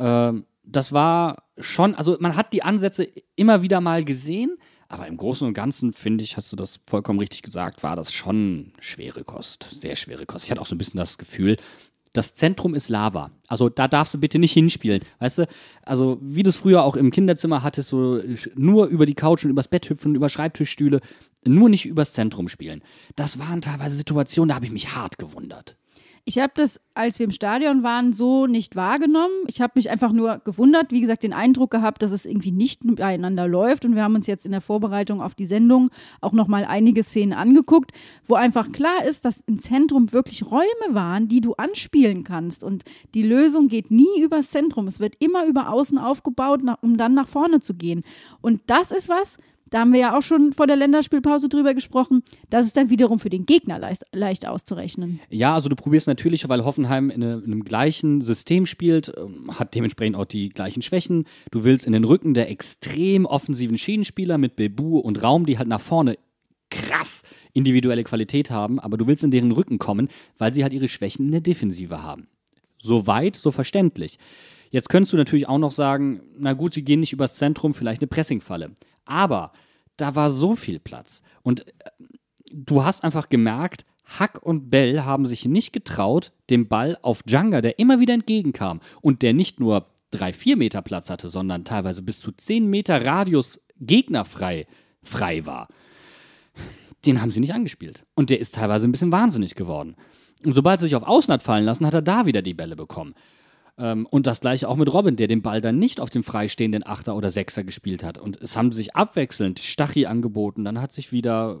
[0.00, 4.56] Ähm, das war schon, also man hat die Ansätze immer wieder mal gesehen.
[4.88, 8.12] Aber im Großen und Ganzen, finde ich, hast du das vollkommen richtig gesagt, war das
[8.12, 9.68] schon schwere Kost.
[9.70, 10.46] Sehr schwere Kost.
[10.46, 11.58] Ich hatte auch so ein bisschen das Gefühl,
[12.14, 13.30] das Zentrum ist Lava.
[13.48, 15.02] Also da darfst du bitte nicht hinspielen.
[15.18, 15.48] Weißt du,
[15.82, 18.20] also wie du es früher auch im Kinderzimmer hattest, so
[18.54, 21.00] nur über die Couch und übers Bett hüpfen, über Schreibtischstühle,
[21.44, 22.82] nur nicht übers Zentrum spielen.
[23.16, 25.76] Das waren teilweise Situationen, da habe ich mich hart gewundert.
[26.26, 29.34] Ich habe das, als wir im Stadion waren, so nicht wahrgenommen.
[29.46, 32.80] Ich habe mich einfach nur gewundert, wie gesagt, den Eindruck gehabt, dass es irgendwie nicht
[32.82, 33.84] beieinander läuft.
[33.84, 35.90] Und wir haben uns jetzt in der Vorbereitung auf die Sendung
[36.22, 37.92] auch nochmal einige Szenen angeguckt,
[38.26, 42.64] wo einfach klar ist, dass im Zentrum wirklich Räume waren, die du anspielen kannst.
[42.64, 44.86] Und die Lösung geht nie übers Zentrum.
[44.86, 48.02] Es wird immer über außen aufgebaut, um dann nach vorne zu gehen.
[48.40, 49.36] Und das ist was,
[49.74, 52.22] da haben wir ja auch schon vor der Länderspielpause drüber gesprochen.
[52.48, 55.18] Das ist dann wiederum für den Gegner leicht, leicht auszurechnen.
[55.30, 59.58] Ja, also du probierst natürlich, weil Hoffenheim in, eine, in, einem gleichen System spielt, ähm,
[59.58, 61.24] hat dementsprechend auch die gleichen Schwächen.
[61.50, 65.66] Du willst in den Rücken der extrem offensiven Schienenspieler mit Bebu und Raum, die halt
[65.66, 66.18] nach vorne
[66.70, 70.06] krass individuelle Qualität haben, aber du willst in deren Rücken kommen,
[70.38, 72.28] weil sie halt ihre Schwächen in der Defensive haben.
[72.78, 74.20] So weit, so verständlich.
[74.70, 78.02] Jetzt könntest du natürlich auch noch sagen, na gut, sie gehen nicht übers Zentrum, vielleicht
[78.02, 78.70] eine Pressingfalle.
[79.04, 79.52] Aber
[79.96, 81.22] da war so viel Platz.
[81.42, 81.90] Und äh,
[82.52, 87.60] du hast einfach gemerkt, Hack und Bell haben sich nicht getraut, den Ball auf Djanga,
[87.60, 92.02] der immer wieder entgegenkam und der nicht nur drei, vier Meter Platz hatte, sondern teilweise
[92.02, 94.66] bis zu zehn Meter Radius gegnerfrei
[95.02, 95.68] frei war.
[97.06, 98.04] Den haben sie nicht angespielt.
[98.14, 99.96] Und der ist teilweise ein bisschen wahnsinnig geworden.
[100.44, 102.76] Und sobald sie sich auf Außen hat fallen lassen, hat er da wieder die Bälle
[102.76, 103.14] bekommen.
[103.78, 106.86] Ähm, und das gleiche auch mit Robin, der den Ball dann nicht auf dem freistehenden
[106.86, 108.18] Achter oder Sechser gespielt hat.
[108.18, 111.60] Und es haben sich abwechselnd Stachy angeboten, dann hat sich wieder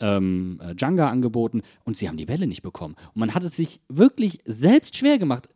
[0.00, 2.94] ähm, äh, Djanga angeboten und sie haben die Bälle nicht bekommen.
[3.14, 5.48] Und man hat es sich wirklich selbst schwer gemacht.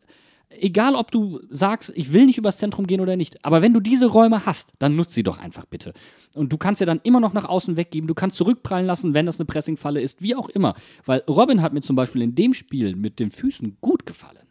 [0.51, 3.81] Egal, ob du sagst, ich will nicht übers Zentrum gehen oder nicht, aber wenn du
[3.81, 5.95] diese Räume hast, dann nutz sie doch einfach bitte.
[6.37, 9.27] Und du kannst ja dann immer noch nach außen weggeben, du kannst zurückprallen lassen, wenn
[9.27, 10.75] das eine Pressingfalle ist, wie auch immer.
[11.07, 14.47] Weil Robin hat mir zum Beispiel in dem Spiel mit den Füßen gut gefallen.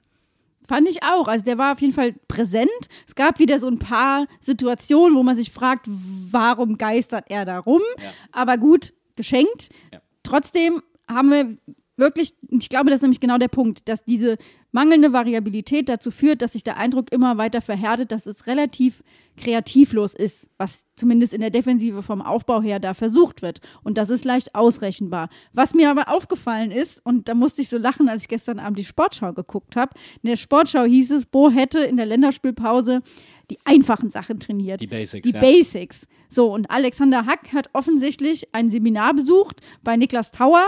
[0.67, 1.27] Fand ich auch.
[1.27, 2.69] Also der war auf jeden Fall präsent.
[3.07, 7.59] Es gab wieder so ein paar Situationen, wo man sich fragt, warum geistert er da
[7.59, 7.81] rum?
[7.97, 8.11] Ja.
[8.31, 9.69] Aber gut, geschenkt.
[9.91, 9.99] Ja.
[10.23, 11.57] Trotzdem haben wir
[11.95, 14.37] wirklich, ich glaube, das ist nämlich genau der Punkt, dass diese
[14.71, 19.03] mangelnde Variabilität dazu führt, dass sich der Eindruck immer weiter verhärtet, dass es relativ
[19.37, 23.61] kreativlos ist, was zumindest in der Defensive vom Aufbau her da versucht wird.
[23.83, 25.29] Und das ist leicht ausrechenbar.
[25.53, 28.79] Was mir aber aufgefallen ist, und da musste ich so lachen, als ich gestern Abend
[28.79, 33.01] die Sportschau geguckt habe, in der Sportschau hieß es, Bo hätte in der Länderspielpause
[33.49, 34.81] die einfachen Sachen trainiert.
[34.81, 35.27] Die Basics.
[35.27, 35.39] Die ja.
[35.39, 36.07] Basics.
[36.29, 40.65] So, und Alexander Hack hat offensichtlich ein Seminar besucht bei Niklas Tauer,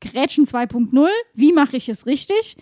[0.00, 2.56] Grätschen 2.0, wie mache ich es richtig?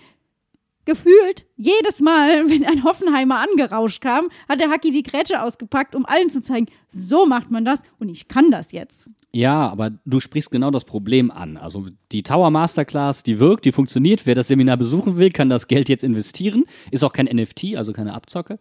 [0.87, 6.07] Gefühlt jedes Mal, wenn ein Hoffenheimer angerauscht kam, hat der Hacki die Grätsche ausgepackt, um
[6.07, 9.11] allen zu zeigen, so macht man das und ich kann das jetzt.
[9.33, 11.59] Ja, aber du sprichst genau das Problem an.
[11.59, 14.25] Also die Tower Masterclass, die wirkt, die funktioniert.
[14.25, 16.65] Wer das Seminar besuchen will, kann das Geld jetzt investieren.
[16.91, 18.59] Ist auch kein NFT, also keine Abzocke.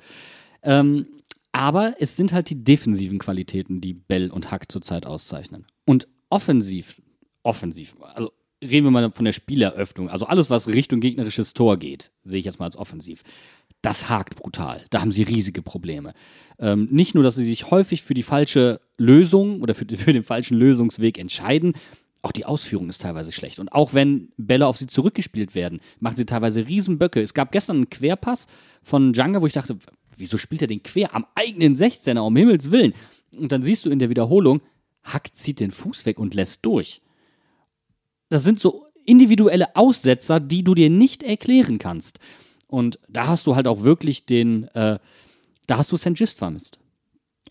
[0.63, 1.05] Ähm,
[1.53, 5.65] aber es sind halt die defensiven Qualitäten, die Bell und Hack zurzeit auszeichnen.
[5.85, 7.01] Und offensiv,
[7.43, 8.33] offensiv, also
[8.69, 12.45] reden wir mal von der Spieleröffnung, also alles, was Richtung gegnerisches Tor geht, sehe ich
[12.45, 13.23] jetzt mal als offensiv.
[13.81, 14.83] Das hakt brutal.
[14.89, 16.13] Da haben sie riesige Probleme.
[16.57, 20.23] Ähm, nicht nur, dass sie sich häufig für die falsche Lösung oder für, für den
[20.23, 21.73] falschen Lösungsweg entscheiden,
[22.21, 23.59] auch die Ausführung ist teilweise schlecht.
[23.59, 27.21] Und auch wenn Bälle auf sie zurückgespielt werden, machen sie teilweise Riesenböcke.
[27.21, 28.47] Es gab gestern einen Querpass
[28.81, 29.77] von Djanga, wo ich dachte,
[30.17, 32.95] wieso spielt er den quer am eigenen 16er, um Himmels Willen?
[33.37, 34.61] Und dann siehst du in der Wiederholung,
[35.03, 37.01] Hack zieht den Fuß weg und lässt durch.
[38.35, 42.19] Das sind so individuelle Aussetzer, die du dir nicht erklären kannst.
[42.67, 44.99] Und da hast du halt auch wirklich den, äh,
[45.67, 46.11] da hast du St.
[46.15, 46.77] Just vermisst.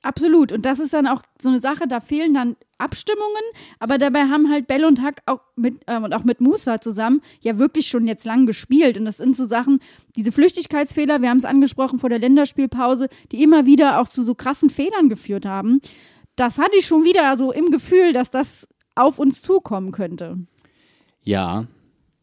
[0.02, 0.52] Absolut.
[0.52, 3.42] Und das ist dann auch so eine Sache, da fehlen dann Abstimmungen,
[3.78, 7.22] aber dabei haben halt Bell und Hack auch mit, äh, und auch mit Musa zusammen
[7.40, 8.98] ja wirklich schon jetzt lang gespielt.
[8.98, 9.80] Und das sind so Sachen,
[10.16, 14.34] diese Flüchtigkeitsfehler, wir haben es angesprochen vor der Länderspielpause, die immer wieder auch zu so
[14.34, 15.80] krassen Fehlern geführt haben.
[16.36, 20.36] Das hatte ich schon wieder so im Gefühl, dass das auf uns zukommen könnte.
[21.24, 21.66] Ja,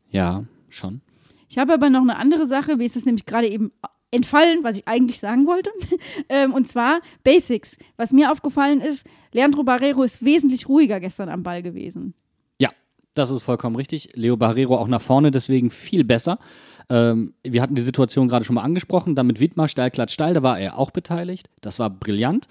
[0.09, 1.01] ja, schon.
[1.49, 3.71] Ich habe aber noch eine andere Sache, wie ist es nämlich gerade eben
[4.11, 5.71] entfallen, was ich eigentlich sagen wollte.
[6.29, 7.77] ähm, und zwar Basics.
[7.97, 12.13] Was mir aufgefallen ist, Leandro Barrero ist wesentlich ruhiger gestern am Ball gewesen.
[12.59, 12.69] Ja,
[13.15, 14.09] das ist vollkommen richtig.
[14.15, 16.39] Leo Barrero auch nach vorne, deswegen viel besser.
[16.89, 20.33] Ähm, wir hatten die Situation gerade schon mal angesprochen, dann mit Wittmar steil, glatt, steil,
[20.33, 21.49] da war er auch beteiligt.
[21.61, 22.47] Das war brillant.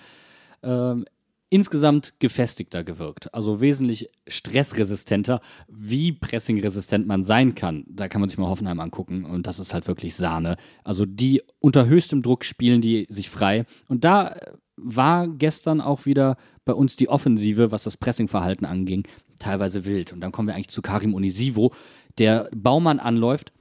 [0.63, 1.05] Ähm,
[1.51, 7.85] insgesamt gefestigter gewirkt, also wesentlich stressresistenter, wie pressingresistent man sein kann.
[7.89, 10.57] Da kann man sich mal Hoffenheim angucken und das ist halt wirklich Sahne.
[10.85, 14.37] Also die unter höchstem Druck spielen die sich frei und da
[14.77, 19.07] war gestern auch wieder bei uns die Offensive, was das Pressingverhalten anging,
[19.39, 20.13] teilweise wild.
[20.13, 21.73] Und dann kommen wir eigentlich zu Karim Onisivo,
[22.19, 23.53] der Baumann anläuft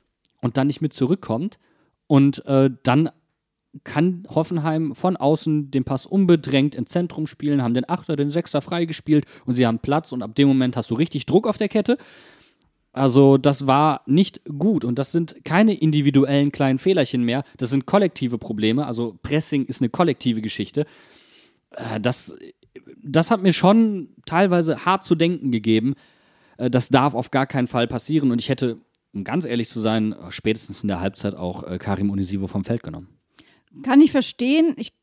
[0.42, 1.58] und dann nicht mit zurückkommt
[2.08, 3.10] und äh, dann
[3.84, 8.62] kann Hoffenheim von außen den Pass unbedrängt ins Zentrum spielen, haben den Achter, den Sechster
[8.62, 11.70] freigespielt und sie haben Platz und ab dem Moment hast du richtig Druck auf der
[11.70, 11.98] Kette.
[12.92, 17.86] Also das war nicht gut und das sind keine individuellen kleinen Fehlerchen mehr, das sind
[17.86, 20.86] kollektive Probleme, also Pressing ist eine kollektive Geschichte.
[21.72, 22.36] Äh, das,
[23.04, 25.94] das hat mir schon teilweise hart zu denken gegeben.
[26.58, 28.80] Äh, das darf auf gar keinen Fall passieren und ich hätte,
[29.14, 32.82] um ganz ehrlich zu sein, spätestens in der Halbzeit auch äh, Karim Unisivo vom Feld
[32.82, 33.19] genommen.
[33.84, 34.76] Kann ich verstehen.
[34.78, 34.94] Ich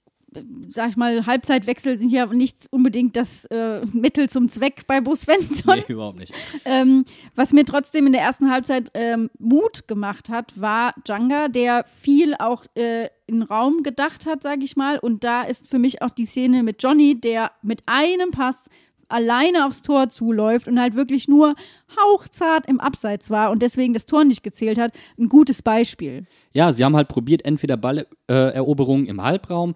[0.68, 5.14] sag ich mal, Halbzeitwechsel sind ja nicht unbedingt das äh, Mittel zum Zweck bei Bo
[5.14, 5.78] Svensson.
[5.78, 6.34] Nee, überhaupt nicht.
[6.64, 11.84] Ähm, was mir trotzdem in der ersten Halbzeit ähm, Mut gemacht hat, war Djanga, der
[12.02, 14.98] viel auch äh, in Raum gedacht hat, sage ich mal.
[14.98, 18.68] Und da ist für mich auch die Szene mit Johnny, der mit einem Pass
[19.08, 21.54] alleine aufs Tor zuläuft und halt wirklich nur
[21.96, 26.26] hauchzart im Abseits war und deswegen das Tor nicht gezählt hat, ein gutes Beispiel.
[26.52, 29.74] Ja, sie haben halt probiert, entweder Balleroberungen äh, im Halbraum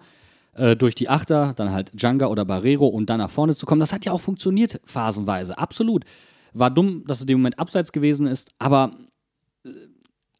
[0.53, 3.79] äh, durch die Achter, dann halt Djanga oder Barrero und dann nach vorne zu kommen.
[3.79, 6.03] Das hat ja auch funktioniert, phasenweise, absolut.
[6.53, 8.91] War dumm, dass es dem Moment abseits gewesen ist, aber
[9.63, 9.69] äh,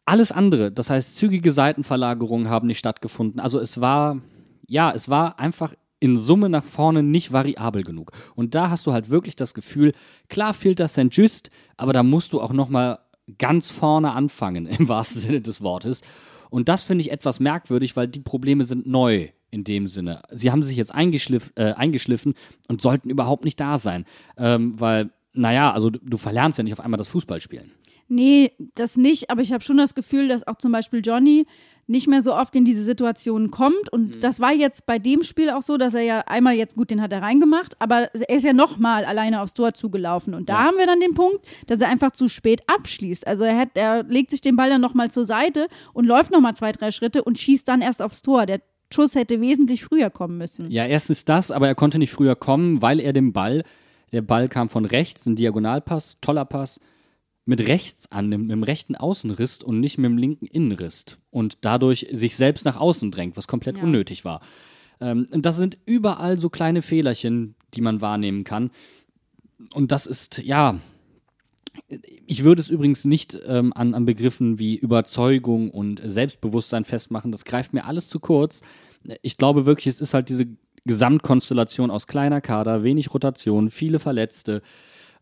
[0.05, 3.39] alles andere, das heißt zügige Seitenverlagerungen haben nicht stattgefunden.
[3.39, 4.19] Also es war,
[4.67, 8.11] ja, es war einfach in Summe nach vorne nicht variabel genug.
[8.35, 9.93] Und da hast du halt wirklich das Gefühl,
[10.27, 11.07] klar fehlt das St.
[11.11, 12.99] Just, aber da musst du auch noch mal
[13.37, 16.01] ganz vorne anfangen, im wahrsten Sinne des Wortes.
[16.49, 20.21] Und das finde ich etwas merkwürdig, weil die Probleme sind neu in dem Sinne.
[20.31, 22.33] Sie haben sich jetzt eingeschliff, äh, eingeschliffen
[22.67, 24.05] und sollten überhaupt nicht da sein.
[24.37, 27.71] Ähm, weil, naja, also du, du verlernst ja nicht auf einmal das Fußballspielen.
[28.07, 31.45] Nee, das nicht, aber ich habe schon das Gefühl, dass auch zum Beispiel Johnny
[31.91, 33.91] nicht mehr so oft in diese Situationen kommt.
[33.91, 34.19] Und mhm.
[34.21, 37.01] das war jetzt bei dem Spiel auch so, dass er ja einmal jetzt, gut, den
[37.01, 40.33] hat er reingemacht, aber er ist ja nochmal alleine aufs Tor zugelaufen.
[40.33, 40.63] Und da ja.
[40.63, 43.27] haben wir dann den Punkt, dass er einfach zu spät abschließt.
[43.27, 46.55] Also er, hat, er legt sich den Ball dann nochmal zur Seite und läuft nochmal
[46.55, 48.45] zwei, drei Schritte und schießt dann erst aufs Tor.
[48.45, 48.61] Der
[48.93, 50.71] Schuss hätte wesentlich früher kommen müssen.
[50.71, 53.63] Ja, erstens das, aber er konnte nicht früher kommen, weil er den Ball,
[54.11, 56.79] der Ball kam von rechts, ein Diagonalpass, toller Pass
[57.45, 62.07] mit rechts annimmt, mit dem rechten Außenriss und nicht mit dem linken Innenriss und dadurch
[62.11, 63.83] sich selbst nach außen drängt, was komplett ja.
[63.83, 64.41] unnötig war.
[64.99, 68.71] Ähm, und das sind überall so kleine Fehlerchen, die man wahrnehmen kann.
[69.73, 70.79] Und das ist, ja,
[72.25, 77.31] ich würde es übrigens nicht ähm, an, an Begriffen wie Überzeugung und Selbstbewusstsein festmachen.
[77.31, 78.61] Das greift mir alles zu kurz.
[79.21, 80.45] Ich glaube wirklich, es ist halt diese
[80.85, 84.61] Gesamtkonstellation aus kleiner Kader, wenig Rotation, viele Verletzte,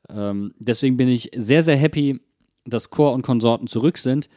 [0.10, 2.20] ähm, deswegen bin ich sehr, sehr happy,
[2.66, 4.30] dass Chor und Konsorten zurück sind.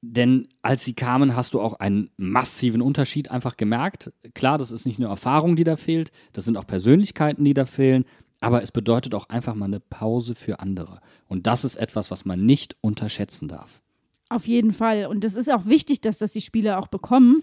[0.00, 4.12] Denn als sie kamen, hast du auch einen massiven Unterschied einfach gemerkt.
[4.34, 7.64] Klar, das ist nicht nur Erfahrung, die da fehlt, das sind auch Persönlichkeiten, die da
[7.64, 8.04] fehlen,
[8.40, 11.00] aber es bedeutet auch einfach mal eine Pause für andere.
[11.26, 13.82] Und das ist etwas, was man nicht unterschätzen darf.
[14.28, 15.06] Auf jeden Fall.
[15.06, 17.42] Und es ist auch wichtig, dass das die Spieler auch bekommen.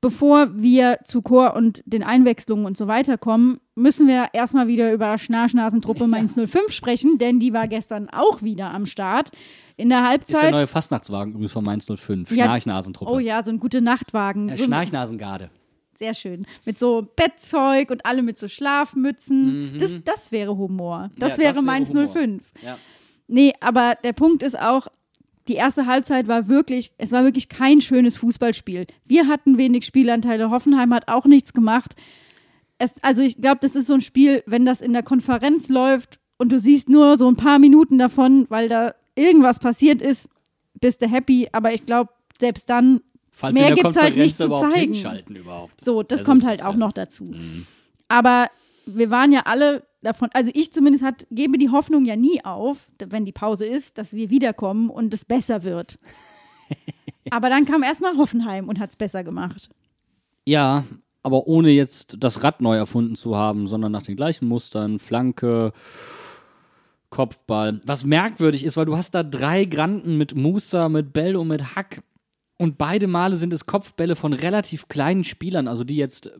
[0.00, 4.92] Bevor wir zu Chor und den Einwechslungen und so weiter kommen, müssen wir erstmal wieder
[4.92, 9.30] über Schnarchnasentruppe Mainz 05 sprechen, denn die war gestern auch wieder am Start.
[9.76, 10.50] In der Ist der Halbzeit.
[10.52, 12.30] neue Fastnachtswagen übrigens von Mainz 05.
[12.32, 12.44] Ja.
[12.44, 13.10] Schnarchnasentruppe.
[13.12, 14.48] Oh ja, so ein gute Nachtwagen.
[14.50, 15.50] Ja, Schnarchnasengarde.
[15.98, 16.46] sehr schön.
[16.64, 19.76] Mit so Bettzeug und alle mit so Schlafmützen.
[19.78, 21.10] Das, das wäre Humor.
[21.16, 21.20] Das Mhm.
[21.20, 22.08] Ja, wäre das wäre Mainz Humor.
[22.08, 22.52] 05.
[22.62, 22.78] Ja.
[23.28, 24.88] Nee, aber der Punkt ist auch,
[25.48, 28.86] die erste Halbzeit war wirklich, es war wirklich kein schönes Fußballspiel.
[29.06, 31.94] Wir hatten wenig Spielanteile, Hoffenheim hat auch nichts gemacht.
[32.80, 36.18] Es, also ich glaube, das ist so ein Spiel, wenn das in der Konferenz läuft
[36.38, 40.28] und du siehst nur so ein paar Minuten davon, weil da irgendwas passiert ist,
[40.80, 41.48] bist du happy.
[41.52, 44.94] Aber ich glaube, selbst dann, Falls Mehr der gibt's halt nicht zu zeigen.
[45.36, 45.80] überhaupt.
[45.80, 47.32] so, das Also kommt es halt auch ja- noch dazu.
[48.08, 48.48] Aber
[48.86, 52.90] wir waren ja alle davon, also ich zumindest hat, gebe die Hoffnung ja nie auf,
[52.98, 55.98] wenn die Pause ist, dass wir wiederkommen und es besser wird.
[57.30, 59.68] Aber dann kam erstmal Hoffenheim und hat es besser gemacht.
[60.46, 60.84] Ja,
[61.22, 65.72] aber ohne jetzt das Rad neu erfunden zu haben, sondern nach den gleichen Mustern, Flanke,
[67.10, 67.80] Kopfball.
[67.84, 71.74] Was merkwürdig ist, weil du hast da drei Granden mit Musa, mit Bell und mit
[71.76, 72.02] Hack.
[72.56, 76.30] Und beide Male sind es Kopfbälle von relativ kleinen Spielern, also die jetzt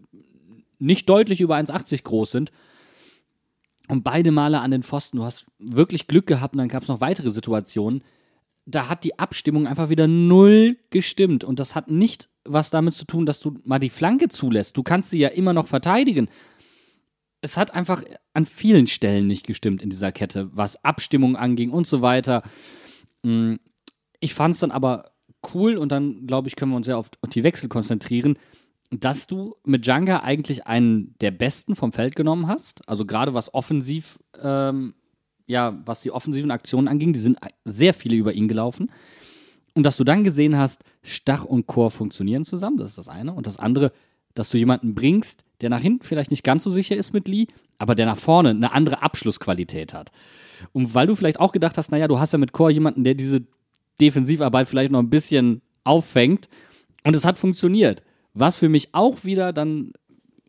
[0.79, 2.53] nicht deutlich über 1,80 groß sind.
[3.89, 5.17] Und beide Male an den Pfosten.
[5.17, 8.05] Du hast wirklich Glück gehabt und dann gab es noch weitere Situationen.
[8.65, 11.43] Da hat die Abstimmung einfach wieder null gestimmt.
[11.43, 14.77] Und das hat nicht was damit zu tun, dass du mal die Flanke zulässt.
[14.77, 16.29] Du kannst sie ja immer noch verteidigen.
[17.41, 21.87] Es hat einfach an vielen Stellen nicht gestimmt in dieser Kette, was Abstimmung anging und
[21.87, 22.43] so weiter.
[23.23, 23.55] Mm,
[24.21, 25.11] Ich fand es dann aber
[25.55, 28.39] cool und dann, glaube ich, können wir uns ja auf die Wechsel konzentrieren,
[28.91, 32.87] dass du mit Djanga eigentlich einen der besten vom Feld genommen hast.
[32.89, 34.95] Also gerade was offensiv, ähm,
[35.47, 38.91] ja, was die offensiven Aktionen anging, die sind sehr viele über ihn gelaufen.
[39.81, 43.33] Und dass du dann gesehen hast, Stach und Chor funktionieren zusammen, das ist das eine.
[43.33, 43.93] Und das andere,
[44.35, 47.47] dass du jemanden bringst, der nach hinten vielleicht nicht ganz so sicher ist mit Lee,
[47.79, 50.13] aber der nach vorne eine andere Abschlussqualität hat.
[50.73, 53.15] Und weil du vielleicht auch gedacht hast, naja, du hast ja mit Chor jemanden, der
[53.15, 53.41] diese
[54.03, 56.51] Defensivarbeit vielleicht noch ein bisschen auffängt.
[57.03, 58.03] Und es hat funktioniert.
[58.35, 59.95] Was für mich auch wieder dann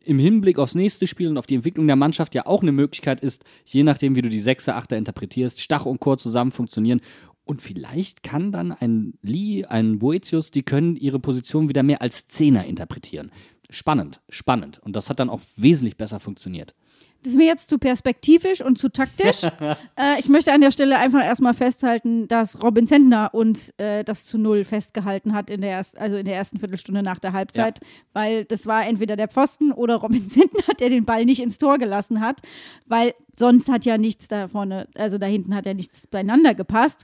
[0.03, 3.21] im Hinblick aufs nächste Spiel und auf die Entwicklung der Mannschaft ja auch eine Möglichkeit
[3.21, 6.99] ist, je nachdem, wie du die Sechser, Achter interpretierst, Stach und Chor zusammen funktionieren.
[7.43, 12.27] Und vielleicht kann dann ein Lee, ein Boetius, die können ihre Position wieder mehr als
[12.27, 13.31] Zehner interpretieren.
[13.69, 14.79] Spannend, spannend.
[14.83, 16.75] Und das hat dann auch wesentlich besser funktioniert.
[17.23, 19.43] Das ist mir jetzt zu perspektivisch und zu taktisch.
[19.95, 24.25] äh, ich möchte an der Stelle einfach erstmal festhalten, dass Robin Zentner uns äh, das
[24.25, 27.79] zu null festgehalten hat in der erst, also in der ersten Viertelstunde nach der Halbzeit,
[28.13, 31.77] weil das war entweder der Pfosten oder Robin Zentner, der den Ball nicht ins Tor
[31.77, 32.41] gelassen hat,
[32.87, 37.03] weil sonst hat ja nichts da vorne, also da hinten hat ja nichts beieinander gepasst.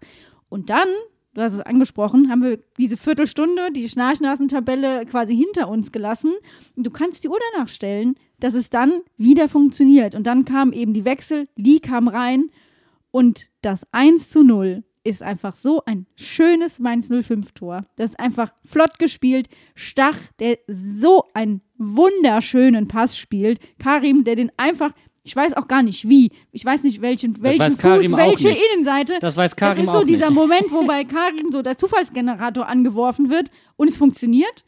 [0.50, 0.88] Und dann
[1.34, 6.34] du hast es angesprochen, haben wir diese Viertelstunde, die Schnarchnasentabelle quasi hinter uns gelassen.
[6.76, 10.16] Und du kannst die Uhr danach stellen, dass es dann wieder funktioniert.
[10.16, 12.50] Und dann kamen eben die Wechsel, Lee kam rein
[13.12, 17.86] und das 1 zu 0 ist einfach so ein schönes Mainz 05-Tor.
[17.96, 19.48] Das ist einfach flott gespielt.
[19.74, 23.60] Stach, der so einen wunderschönen Pass spielt.
[23.80, 24.92] Karim, der den einfach,
[25.28, 26.32] ich weiß auch gar nicht wie.
[26.54, 28.62] Ich weiß nicht, welchen, welchen weiß Fuß, Karim auch welche nicht.
[28.74, 29.18] Innenseite.
[29.20, 30.36] Das weiß Karim Das ist so auch dieser nicht.
[30.36, 34.64] Moment, wo bei Karim so der Zufallsgenerator angeworfen wird und es funktioniert.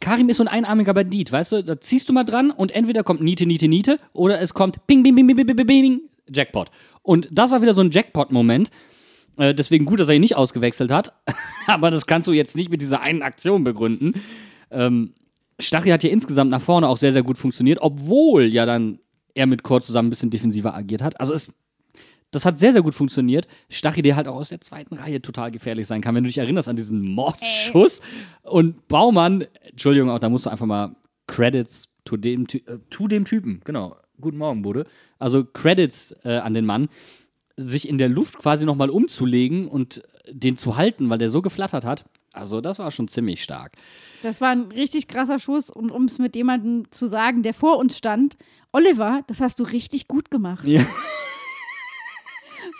[0.00, 1.62] Karim ist so ein einarmiger Bandit, weißt du?
[1.62, 5.02] Da ziehst du mal dran und entweder kommt Niete, Niete, Niete oder es kommt Bing,
[5.02, 6.00] Bing, Bing, Bing, Bing, Bing, Bing,
[6.32, 6.70] Jackpot.
[7.02, 8.70] Und das war wieder so ein Jackpot-Moment.
[9.36, 11.12] Äh, deswegen gut, dass er ihn nicht ausgewechselt hat.
[11.66, 14.14] Aber das kannst du jetzt nicht mit dieser einen Aktion begründen.
[14.70, 15.12] Ähm,
[15.60, 18.98] Stachy hat ja insgesamt nach vorne auch sehr, sehr gut funktioniert, obwohl ja dann
[19.34, 21.20] er mit Kurt zusammen ein bisschen defensiver agiert hat.
[21.20, 21.52] Also es,
[22.30, 23.46] das hat sehr, sehr gut funktioniert.
[23.68, 26.38] Stachy, der halt auch aus der zweiten Reihe total gefährlich sein kann, wenn du dich
[26.38, 28.00] erinnerst an diesen Mordsschuss.
[28.42, 33.60] Und Baumann, Entschuldigung, auch da musst du einfach mal Credits zu dem, äh, dem Typen,
[33.64, 33.96] genau.
[34.20, 34.86] Guten Morgen, Bude.
[35.18, 36.88] Also Credits äh, an den Mann,
[37.56, 41.84] sich in der Luft quasi nochmal umzulegen und den zu halten, weil der so geflattert
[41.84, 42.04] hat.
[42.34, 43.72] Also das war schon ziemlich stark.
[44.22, 47.78] Das war ein richtig krasser Schuss und um es mit jemandem zu sagen, der vor
[47.78, 48.36] uns stand,
[48.72, 50.64] Oliver, das hast du richtig gut gemacht.
[50.64, 50.84] Ja.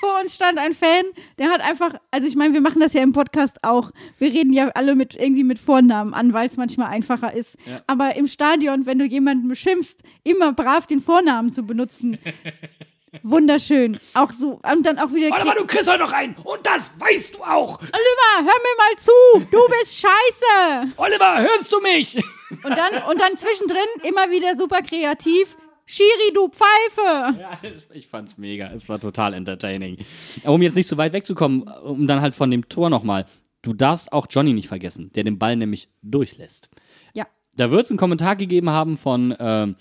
[0.00, 1.04] Vor uns stand ein Fan,
[1.38, 3.90] der hat einfach, also ich meine, wir machen das ja im Podcast auch.
[4.18, 7.56] Wir reden ja alle mit irgendwie mit Vornamen an, weil es manchmal einfacher ist.
[7.64, 7.82] Ja.
[7.86, 12.18] Aber im Stadion, wenn du jemanden beschimpfst, immer brav den Vornamen zu benutzen.
[13.22, 13.98] Wunderschön.
[14.14, 15.34] Auch so, und dann auch wieder.
[15.34, 16.34] Oliver, du kriegst heute noch einen.
[16.36, 17.78] Und das weißt du auch.
[17.80, 19.46] Oliver, hör mir mal zu.
[19.50, 20.92] Du bist scheiße.
[20.96, 22.16] Oliver, hörst du mich?
[22.62, 25.56] Und dann, und dann zwischendrin immer wieder super kreativ.
[25.86, 27.38] Schiri, du Pfeife.
[27.40, 28.70] Ja, es- ich fand's mega.
[28.72, 29.98] Es war total entertaining.
[30.42, 33.26] Aber um jetzt nicht so weit wegzukommen, um dann halt von dem Tor nochmal.
[33.62, 36.68] Du darfst auch Johnny nicht vergessen, der den Ball nämlich durchlässt.
[37.14, 37.26] Ja.
[37.56, 39.76] Da wird es einen Kommentar gegeben haben von, ähm,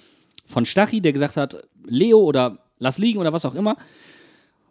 [0.46, 3.78] von Stachy, der gesagt hat, Leo oder lass liegen oder was auch immer.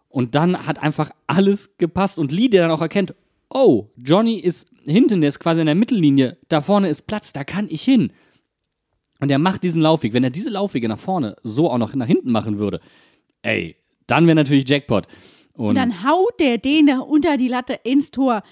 [0.09, 2.19] Und dann hat einfach alles gepasst.
[2.19, 3.15] Und Lee, der dann auch erkennt,
[3.51, 7.45] oh, Johnny ist hinten, der ist quasi in der Mittellinie, da vorne ist Platz, da
[7.45, 8.13] kann ich hin.
[9.21, 10.13] Und er macht diesen Laufweg.
[10.13, 12.81] Wenn er diese Laufwege nach vorne so auch noch nach hinten machen würde,
[13.43, 15.07] ey, dann wäre natürlich Jackpot.
[15.55, 18.43] Und, Und dann haut der den unter die Latte ins Tor.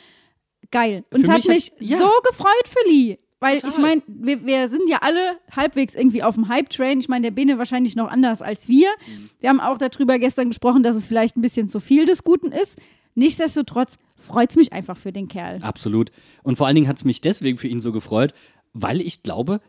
[0.71, 1.05] Geil.
[1.11, 1.99] Und es hat mich mich ja.
[1.99, 3.19] so gefreut für Lee.
[3.41, 3.71] Weil Total.
[3.71, 7.01] ich meine, wir, wir sind ja alle halbwegs irgendwie auf dem Hype-Train.
[7.01, 8.89] Ich meine, der Bene wahrscheinlich noch anders als wir.
[9.07, 9.31] Mhm.
[9.41, 12.53] Wir haben auch darüber gestern gesprochen, dass es vielleicht ein bisschen zu viel des Guten
[12.53, 12.79] ist.
[13.15, 15.59] Nichtsdestotrotz freut es mich einfach für den Kerl.
[15.63, 16.13] Absolut.
[16.43, 18.35] Und vor allen Dingen hat es mich deswegen für ihn so gefreut,
[18.75, 19.61] weil ich glaube,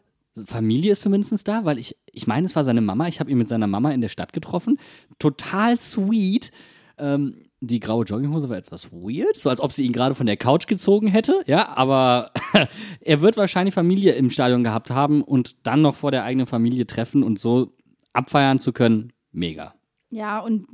[0.45, 3.07] Familie ist zumindest da, weil ich, ich meine, es war seine Mama.
[3.07, 4.79] Ich habe ihn mit seiner Mama in der Stadt getroffen.
[5.19, 6.51] Total sweet.
[6.97, 10.35] Ähm, die graue Jogginghose war etwas weird, so als ob sie ihn gerade von der
[10.35, 11.43] Couch gezogen hätte.
[11.45, 12.31] Ja, aber
[13.01, 16.87] er wird wahrscheinlich Familie im Stadion gehabt haben und dann noch vor der eigenen Familie
[16.87, 17.73] treffen und so
[18.13, 19.13] abfeiern zu können.
[19.31, 19.75] Mega.
[20.09, 20.67] Ja, und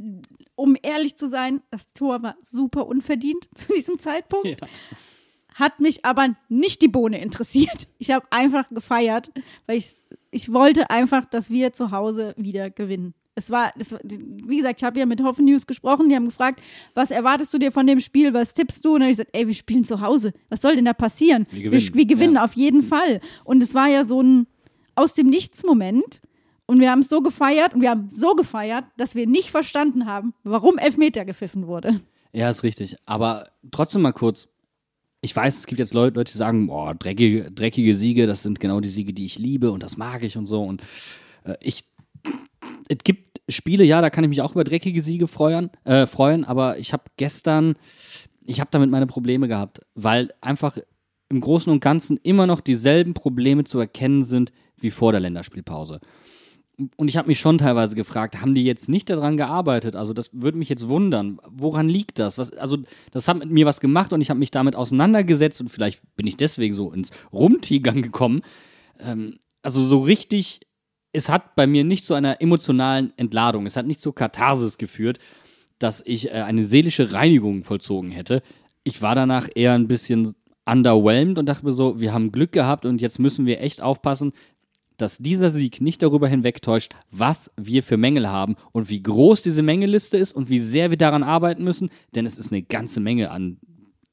[0.56, 4.62] um ehrlich zu sein, das Tor war super unverdient zu diesem Zeitpunkt.
[4.62, 4.67] Ja.
[5.56, 7.88] Hat mich aber nicht die Bohne interessiert.
[8.00, 9.32] Ich habe einfach gefeiert,
[9.65, 9.95] weil ich,
[10.30, 13.15] ich wollte einfach, dass wir zu Hause wieder gewinnen.
[13.38, 16.62] Es war, es, wie gesagt, ich habe ja mit Hoffen News gesprochen, die haben gefragt,
[16.95, 18.89] was erwartest du dir von dem Spiel, was tippst du?
[18.89, 20.34] Und dann habe ich gesagt, ey, wir spielen zu Hause.
[20.50, 21.45] Was soll denn da passieren?
[21.52, 21.82] Wir gewinnen.
[21.84, 22.43] Wir, wir gewinnen Ja.
[22.43, 23.21] auf jeden Fall.
[23.43, 24.47] Und es war ja so ein
[24.95, 26.21] aus dem Nichts-Moment.
[26.65, 30.06] Und wir haben es so gefeiert und wir haben so gefeiert, dass wir nicht verstanden
[30.06, 32.02] haben, warum Elfmeter gepfiffen wurde.
[32.34, 32.97] Ja, ist richtig.
[33.06, 34.50] Aber trotzdem mal kurz.
[35.21, 38.60] Ich weiß, es gibt jetzt Leute, Leute die sagen, boah, dreckige, dreckige Siege, das sind
[38.60, 40.62] genau die Siege, die ich liebe und das mag ich und so.
[40.62, 40.82] Und
[41.43, 41.86] äh, ich,
[42.89, 46.44] es gibt Spiele, ja, da kann ich mich auch über dreckige Siege freuen, äh, freuen
[46.44, 47.76] aber ich habe gestern,
[48.46, 50.78] ich habe damit meine Probleme gehabt, weil einfach
[51.30, 56.00] im Großen und Ganzen immer noch dieselben Probleme zu erkennen sind wie vor der Länderspielpause.
[56.96, 59.96] Und ich habe mich schon teilweise gefragt, haben die jetzt nicht daran gearbeitet?
[59.96, 61.40] Also das würde mich jetzt wundern.
[61.50, 62.38] Woran liegt das?
[62.38, 62.78] Was, also
[63.12, 66.28] das hat mit mir was gemacht und ich habe mich damit auseinandergesetzt und vielleicht bin
[66.28, 68.42] ich deswegen so ins Rumtigern gekommen.
[69.00, 70.66] Ähm, also so richtig,
[71.17, 75.17] es hat bei mir nicht zu einer emotionalen Entladung, es hat nicht zur Katharsis geführt,
[75.80, 78.43] dass ich äh, eine seelische Reinigung vollzogen hätte.
[78.84, 82.86] Ich war danach eher ein bisschen underwhelmed und dachte mir so, wir haben Glück gehabt
[82.86, 84.32] und jetzt müssen wir echt aufpassen,
[84.97, 89.63] dass dieser Sieg nicht darüber hinwegtäuscht, was wir für Mängel haben und wie groß diese
[89.63, 93.32] Mängelliste ist und wie sehr wir daran arbeiten müssen, denn es ist eine ganze Menge
[93.32, 93.58] an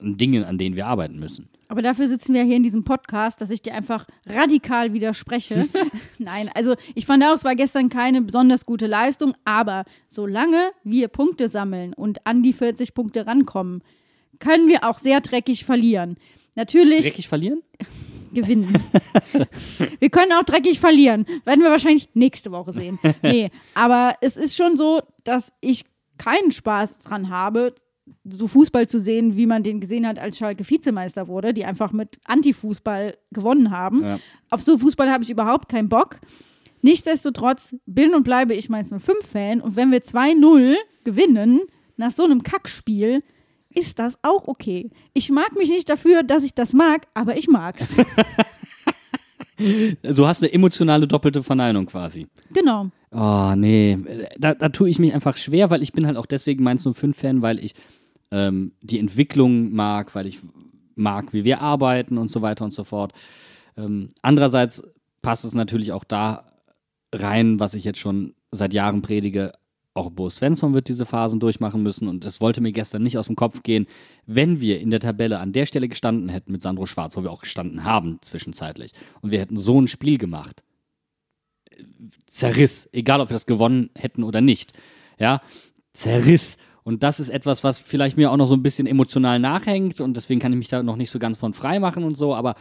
[0.00, 1.48] Dingen, an denen wir arbeiten müssen.
[1.74, 5.66] Aber dafür sitzen wir hier in diesem Podcast, dass ich dir einfach radikal widerspreche.
[6.20, 11.08] Nein, also ich fand auch, es war gestern keine besonders gute Leistung, aber solange wir
[11.08, 13.82] Punkte sammeln und an die 40 Punkte rankommen,
[14.38, 16.14] können wir auch sehr dreckig verlieren.
[16.54, 17.60] Natürlich Dreckig verlieren?
[18.32, 18.72] gewinnen.
[19.98, 21.26] wir können auch dreckig verlieren.
[21.44, 23.00] Werden wir wahrscheinlich nächste Woche sehen.
[23.20, 25.84] Nee, aber es ist schon so, dass ich
[26.18, 27.74] keinen Spaß dran habe,
[28.24, 31.92] so Fußball zu sehen, wie man den gesehen hat, als Schalke Vizemeister wurde, die einfach
[31.92, 34.02] mit Antifußball gewonnen haben.
[34.02, 34.18] Ja.
[34.50, 36.20] Auf so Fußball habe ich überhaupt keinen Bock.
[36.82, 41.60] Nichtsdestotrotz bin und bleibe ich Mainz 05-Fan und wenn wir 2-0 gewinnen,
[41.96, 43.22] nach so einem Kackspiel,
[43.70, 44.90] ist das auch okay.
[45.14, 47.96] Ich mag mich nicht dafür, dass ich das mag, aber ich mag's.
[49.56, 52.26] Du hast eine emotionale doppelte Verneinung quasi.
[52.52, 52.90] genau.
[53.16, 53.96] Oh, nee.
[54.38, 57.42] Da, da tue ich mich einfach schwer, weil ich bin halt auch deswegen Mainz 05-Fan,
[57.42, 57.74] weil ich
[58.32, 60.40] ähm, die Entwicklung mag, weil ich
[60.96, 63.12] mag, wie wir arbeiten und so weiter und so fort.
[63.76, 64.82] Ähm, andererseits
[65.22, 66.44] passt es natürlich auch da
[67.12, 69.52] rein, was ich jetzt schon seit Jahren predige.
[69.94, 73.26] Auch Bo Svensson wird diese Phasen durchmachen müssen und es wollte mir gestern nicht aus
[73.26, 73.86] dem Kopf gehen,
[74.26, 77.30] wenn wir in der Tabelle an der Stelle gestanden hätten mit Sandro Schwarz, wo wir
[77.30, 78.90] auch gestanden haben zwischenzeitlich
[79.22, 80.64] und wir hätten so ein Spiel gemacht,
[82.26, 84.72] zerriss, egal ob wir das gewonnen hätten oder nicht.
[85.18, 85.40] Ja,
[85.92, 86.56] zerriss.
[86.82, 90.16] Und das ist etwas, was vielleicht mir auch noch so ein bisschen emotional nachhängt und
[90.16, 92.56] deswegen kann ich mich da noch nicht so ganz von frei machen und so, aber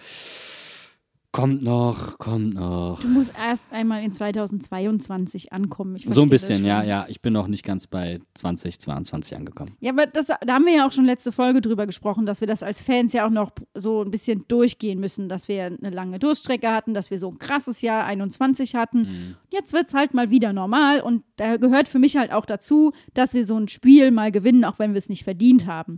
[1.33, 3.01] kommt noch, kommt noch.
[3.01, 5.95] Du musst erst einmal in 2022 ankommen.
[5.95, 7.07] Ich So ein bisschen, ja, ja.
[7.09, 9.71] Ich bin noch nicht ganz bei 2022 angekommen.
[9.81, 12.47] Ja, aber das, da haben wir ja auch schon letzte Folge drüber gesprochen, dass wir
[12.47, 16.19] das als Fans ja auch noch so ein bisschen durchgehen müssen, dass wir eine lange
[16.19, 19.35] Durststrecke hatten, dass wir so ein krasses Jahr 21 hatten.
[19.49, 22.93] Jetzt wird es halt mal wieder normal und da gehört für mich halt auch dazu,
[23.15, 25.97] dass wir so ein Spiel mal gewinnen, auch wenn wir es nicht verdient haben.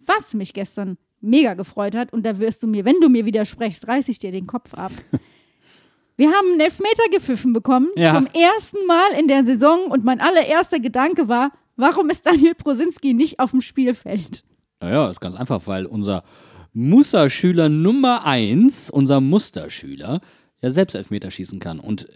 [0.00, 3.86] Was mich gestern mega gefreut hat, und da wirst du mir, wenn du mir widersprichst,
[3.88, 4.92] reiß ich dir den Kopf ab.
[6.16, 8.14] Wir haben einen Elfmeter gepfiffen bekommen, Ja.
[8.14, 13.14] zum ersten Mal in der Saison und mein allererster Gedanke war, warum ist Daniel Prosinski
[13.14, 14.44] nicht auf dem Spielfeld?
[14.80, 16.22] Naja, ist ganz einfach, weil unser
[16.74, 20.20] Musterschüler Nummer 1, unser Musterschüler,
[20.60, 21.80] ja selbst Elfmeter schießen kann.
[21.80, 22.06] Und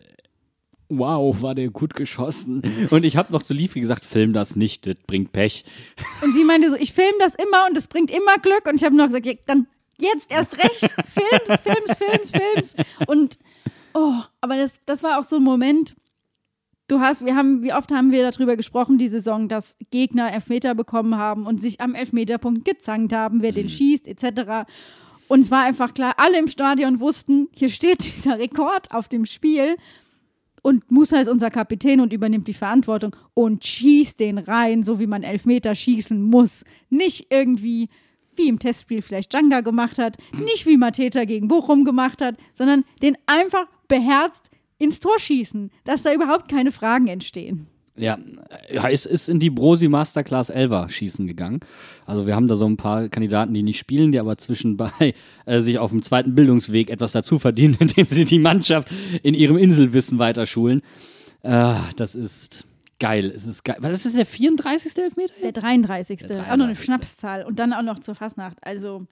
[0.89, 2.63] wow, war der gut geschossen.
[2.91, 5.65] Und ich habe noch zu Liefri gesagt, film das nicht, das bringt Pech.
[6.23, 8.67] Und sie meinte so, ich filme das immer und es bringt immer Glück.
[8.69, 9.67] Und ich habe noch gesagt, ja, dann
[9.99, 12.77] jetzt erst recht, films, films, films, films.
[13.07, 13.39] Und,
[13.95, 15.97] oh, aber das, das war auch so ein Moment,
[16.89, 20.75] du hast, wir haben, wie oft haben wir darüber gesprochen, die Saison, dass Gegner Elfmeter
[20.75, 24.67] bekommen haben und sich am Elfmeterpunkt gezankt haben, wer den schießt, etc.
[25.29, 29.27] Und es war einfach klar, alle im Stadion wussten, hier steht dieser Rekord auf dem
[29.27, 29.77] Spiel.
[30.67, 35.07] Und Musa ist unser Kapitän und übernimmt die Verantwortung und schießt den rein, so wie
[35.07, 36.65] man Elfmeter schießen muss.
[36.91, 37.89] Nicht irgendwie,
[38.35, 42.83] wie im Testspiel vielleicht Djanga gemacht hat, nicht wie Mateta gegen Bochum gemacht hat, sondern
[43.01, 47.69] den einfach beherzt ins Tor schießen, dass da überhaupt keine Fragen entstehen.
[47.97, 48.19] Ja,
[48.71, 51.61] ja, es ist in die Brosi Masterclass Elver schießen gegangen.
[52.05, 55.15] Also wir haben da so ein paar Kandidaten, die nicht spielen, die aber zwischenbei
[55.47, 58.89] äh, sich auf dem zweiten Bildungsweg etwas dazu verdienen, indem sie die Mannschaft
[59.23, 60.83] in ihrem Inselwissen weiterschulen.
[61.43, 62.67] Äh, das ist
[62.99, 63.33] geil.
[63.35, 63.77] Es ist geil.
[63.81, 64.97] Weil das ist der 34.
[64.99, 65.63] Elfmeter Der jetzt?
[65.63, 66.19] 33.
[66.27, 66.85] Der Auch noch eine 33..
[66.85, 68.59] Schnapszahl und dann auch noch zur Fastnacht.
[68.63, 69.07] Also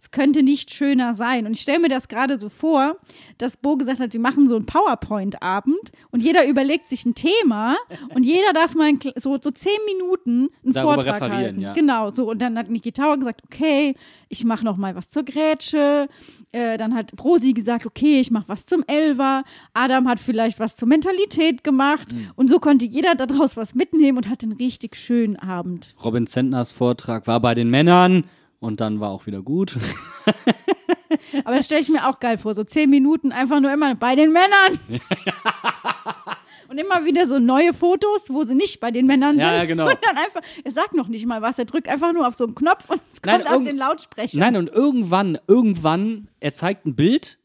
[0.00, 1.44] es könnte nicht schöner sein.
[1.44, 2.96] Und ich stelle mir das gerade so vor,
[3.36, 7.76] dass Bo gesagt hat, wir machen so einen PowerPoint-Abend und jeder überlegt sich ein Thema
[8.14, 11.60] und jeder darf mal so, so zehn Minuten einen Darüber Vortrag halten.
[11.60, 11.74] ja.
[11.74, 12.30] Genau, so.
[12.30, 13.94] Und dann hat Niki Tauer gesagt, okay,
[14.30, 16.08] ich mache noch mal was zur Grätsche.
[16.52, 19.44] Äh, dann hat Rosi gesagt, okay, ich mache was zum Elver.
[19.74, 22.10] Adam hat vielleicht was zur Mentalität gemacht.
[22.12, 22.30] Mhm.
[22.36, 25.94] Und so konnte jeder daraus was mitnehmen und hatte einen richtig schönen Abend.
[26.02, 28.24] Robin Zentners Vortrag war bei den Männern
[28.60, 29.76] und dann war auch wieder gut.
[31.44, 32.54] Aber das stelle ich mir auch geil vor.
[32.54, 34.78] So zehn Minuten einfach nur immer bei den Männern.
[36.68, 39.40] Und immer wieder so neue Fotos, wo sie nicht bei den Männern sind.
[39.40, 39.88] Ja, ja, genau.
[39.88, 42.44] Und dann einfach, er sagt noch nicht mal was, er drückt einfach nur auf so
[42.44, 44.38] einen Knopf und es kommt Nein, aus den Lautsprechern.
[44.38, 47.40] Nein, und irgendwann, irgendwann, er zeigt ein Bild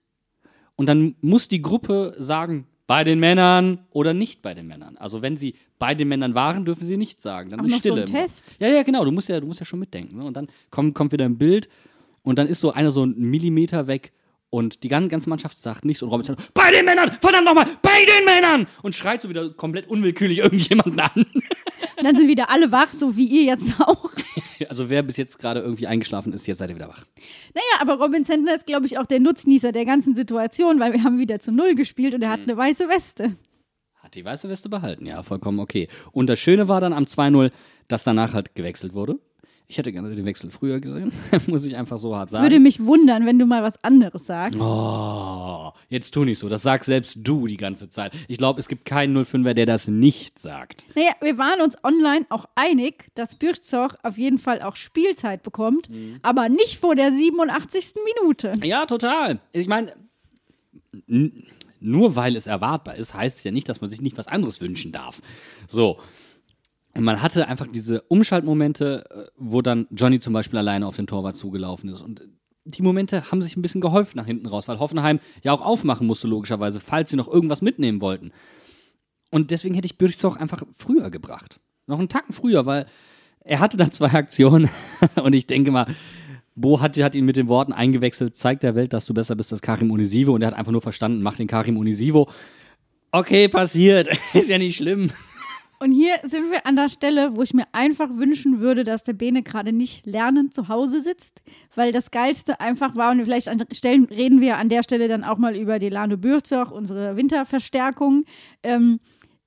[0.76, 4.98] und dann muss die Gruppe sagen, bei den Männern oder nicht bei den Männern.
[4.98, 7.50] Also wenn sie bei den Männern waren, dürfen sie nichts sagen.
[7.50, 8.04] Dann Auch ist noch so Stille.
[8.04, 8.20] ein immer.
[8.20, 8.56] Test?
[8.60, 9.04] Ja, ja, genau.
[9.04, 10.18] Du musst ja, du musst ja schon mitdenken.
[10.18, 10.26] Ne?
[10.26, 11.68] Und dann kommt, kommt wieder ein Bild
[12.22, 14.12] und dann ist so einer so einen Millimeter weg
[14.50, 17.66] und die ganze, ganze Mannschaft sagt nichts und Robin sagt, bei den Männern, verdammt nochmal,
[17.82, 18.68] bei den Männern!
[18.84, 21.26] Und schreit so wieder komplett unwillkürlich irgendjemanden an.
[21.98, 24.10] Und dann sind wieder alle wach, so wie ihr jetzt auch.
[24.70, 27.04] Also wer bis jetzt gerade irgendwie eingeschlafen ist, jetzt seid ihr wieder wach.
[27.54, 31.04] Naja, aber Robin Zentner ist, glaube ich, auch der Nutznießer der ganzen Situation, weil wir
[31.04, 32.34] haben wieder zu Null gespielt und er Mhm.
[32.34, 33.36] hat eine weiße Weste.
[33.96, 35.88] Hat die weiße Weste behalten, ja, vollkommen okay.
[36.12, 37.52] Und das Schöne war dann am 2-0,
[37.88, 39.20] dass danach halt gewechselt wurde.
[39.68, 41.12] Ich hätte gerne den Wechsel früher gesehen,
[41.48, 42.64] muss ich einfach so hart Es würde sagen.
[42.64, 44.60] mich wundern, wenn du mal was anderes sagst.
[44.62, 48.14] Oh, jetzt tu nicht so, das sagst selbst du die ganze Zeit.
[48.28, 50.86] Ich glaube, es gibt keinen 05er, der das nicht sagt.
[50.96, 55.90] Naja, wir waren uns online auch einig, dass Bürzoch auf jeden Fall auch Spielzeit bekommt,
[55.90, 56.20] Mhm.
[56.22, 57.96] aber nicht vor der 87.
[58.22, 58.54] Minute.
[58.64, 59.40] Ja, total.
[59.52, 59.94] Ich meine,
[61.80, 64.62] nur weil es erwartbar ist, heißt es ja nicht, dass man sich nicht was anderes
[64.62, 65.22] wünschen darf.
[65.68, 65.98] So.
[66.98, 71.36] Man hatte einfach diese Umschaltmomente, äh, wo dann Johnny zum Beispiel alleine auf den Torwart
[71.36, 72.02] zugelaufen ist.
[72.02, 72.22] Und
[72.66, 76.08] die Momente haben sich ein bisschen gehäuft nach hinten raus, weil Hoffenheim ja auch aufmachen
[76.08, 78.32] musste, logischerweise, falls sie noch irgendwas mitnehmen wollten.
[79.30, 81.60] Und deswegen hätte ich Bürzoch einfach früher gebracht.
[81.88, 82.86] Noch einen Tacken früher, weil
[83.42, 84.70] er hatte dann zwei Aktionen
[85.22, 85.88] und ich denke mal,
[86.56, 89.52] Bo hat, hat ihn mit den Worten eingewechselt, zeigt der Welt, dass du besser bist
[89.52, 92.30] als Karim Unisivo und er hat einfach nur verstanden, mach den Karim Unisivo.
[93.12, 95.12] Okay, passiert, ist ja nicht schlimm.
[95.80, 99.14] Und hier sind wir an der Stelle, wo ich mir einfach wünschen würde, dass der
[99.14, 101.42] Bene gerade nicht lernend zu Hause sitzt,
[101.76, 105.24] weil das Geilste einfach war, und vielleicht an Stellen reden wir an der Stelle dann
[105.24, 108.24] auch mal über Delano Bürzoch, unsere Winterverstärkung.
[108.64, 109.00] Ähm,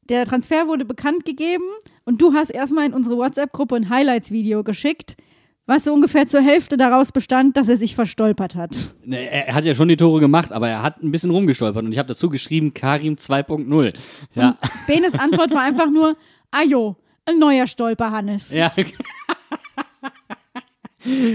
[0.08, 1.64] der Transfer wurde bekannt gegeben
[2.04, 5.16] und du hast erstmal in unsere WhatsApp-Gruppe ein Highlights-Video geschickt,
[5.68, 8.94] was so ungefähr zur Hälfte daraus bestand, dass er sich verstolpert hat.
[9.04, 11.92] Ne, Er, hat ja schon die Tore gemacht, aber er hat ein bisschen rumgestolpert und
[11.92, 13.92] ich habe dazu geschrieben, Karim 2.0.
[14.34, 14.56] Ja,
[14.86, 16.16] Benes Antwort war einfach nur,
[16.50, 16.96] ajo,
[17.26, 18.50] ein neuer Stolper, Hannes.
[18.50, 18.72] ja.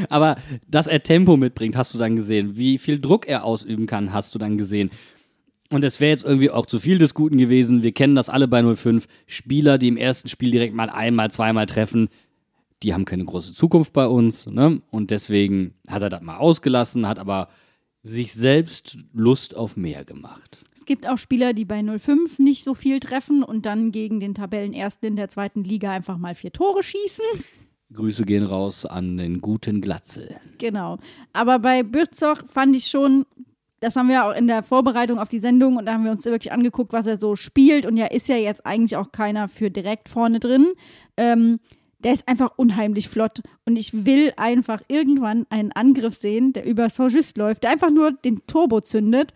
[0.09, 0.35] Aber
[0.67, 2.57] dass er Tempo mitbringt, hast du dann gesehen.
[2.57, 4.91] Wie viel Druck er ausüben kann, hast du dann gesehen.
[5.69, 7.81] Und es wäre jetzt irgendwie auch zu viel des Guten gewesen.
[7.81, 9.07] Wir kennen das alle bei 05.
[9.25, 12.09] Spieler, die im ersten Spiel direkt mal einmal, zweimal treffen,
[12.83, 14.47] die haben keine große Zukunft bei uns.
[14.47, 14.81] Ne?
[14.91, 17.47] Und deswegen hat er das mal ausgelassen, hat aber
[18.01, 20.63] sich selbst Lust auf mehr gemacht.
[20.75, 24.33] Es gibt auch Spieler, die bei 05 nicht so viel treffen und dann gegen den
[24.35, 27.23] Tabellenersten in der zweiten Liga einfach mal vier Tore schießen.
[27.93, 30.35] Grüße gehen raus an den guten Glatzel.
[30.57, 30.97] Genau.
[31.31, 33.25] Aber bei Bürzog fand ich schon,
[33.79, 36.25] das haben wir auch in der Vorbereitung auf die Sendung und da haben wir uns
[36.25, 37.85] wirklich angeguckt, was er so spielt.
[37.85, 40.73] Und ja, ist ja jetzt eigentlich auch keiner für direkt vorne drin.
[41.15, 41.59] Ähm,
[42.03, 43.41] der ist einfach unheimlich flott.
[43.65, 48.11] Und ich will einfach irgendwann einen Angriff sehen, der über Saint-Just läuft, der einfach nur
[48.11, 49.33] den Turbo zündet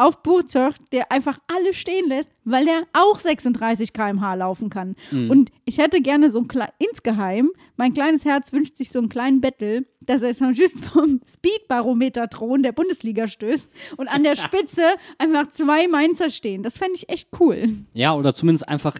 [0.00, 4.96] auf Burzog, der einfach alle stehen lässt, weil der auch 36 km/h laufen kann.
[5.12, 9.10] Und ich hätte gerne so ein klein, insgeheim, mein kleines Herz wünscht sich so einen
[9.10, 13.68] kleinen Battle, dass er Saint-Just vom Speedbarometer-Thron der Bundesliga stößt
[13.98, 14.84] und an der Spitze
[15.18, 16.62] einfach zwei Mainzer stehen.
[16.62, 17.68] Das fände ich echt cool.
[17.92, 18.96] Ja, oder zumindest einfach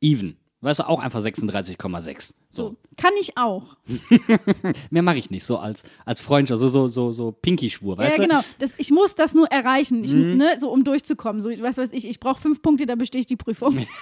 [0.00, 0.36] even.
[0.62, 2.34] Weißt du, auch einfach 36,6.
[2.50, 2.76] So.
[2.98, 3.76] Kann ich auch.
[4.90, 8.16] Mehr mache ich nicht, so als, als Freund, so, so, so, so Pinky-Schwur, weißt ja,
[8.16, 8.22] du?
[8.22, 8.28] Mhm.
[8.28, 8.44] genau.
[8.58, 11.40] Das, ich muss das nur erreichen, ich, ne, so um durchzukommen.
[11.40, 13.86] So, was weiß ich, ich brauche fünf Punkte, dann bestehe ich die Prüfung.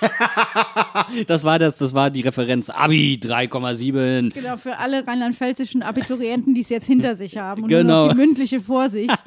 [1.26, 2.70] Das war das, das war die Referenz.
[2.70, 4.32] Abi 3,7.
[4.34, 8.06] genau, für alle rheinland-pfälzischen Abiturienten, die es jetzt hinter sich haben und nur Genau.
[8.06, 9.10] noch die mündliche vor sich.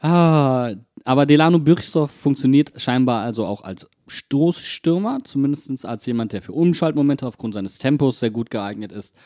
[0.00, 0.72] Ah,
[1.04, 7.26] aber Delano Büchsdorf funktioniert scheinbar also auch als Stoßstürmer, zumindest als jemand, der für Umschaltmomente
[7.26, 9.16] aufgrund seines Tempos sehr gut geeignet ist.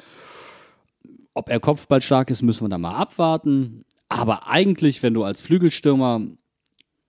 [1.35, 3.85] Ob er kopfballstark ist, müssen wir da mal abwarten.
[4.09, 6.23] Aber eigentlich, wenn du als Flügelstürmer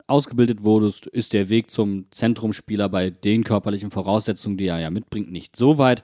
[0.07, 5.31] ausgebildet wurdest, ist der Weg zum Zentrumspieler bei den körperlichen Voraussetzungen, die er ja mitbringt,
[5.31, 6.03] nicht so weit.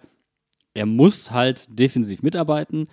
[0.73, 2.87] Er muss halt defensiv mitarbeiten.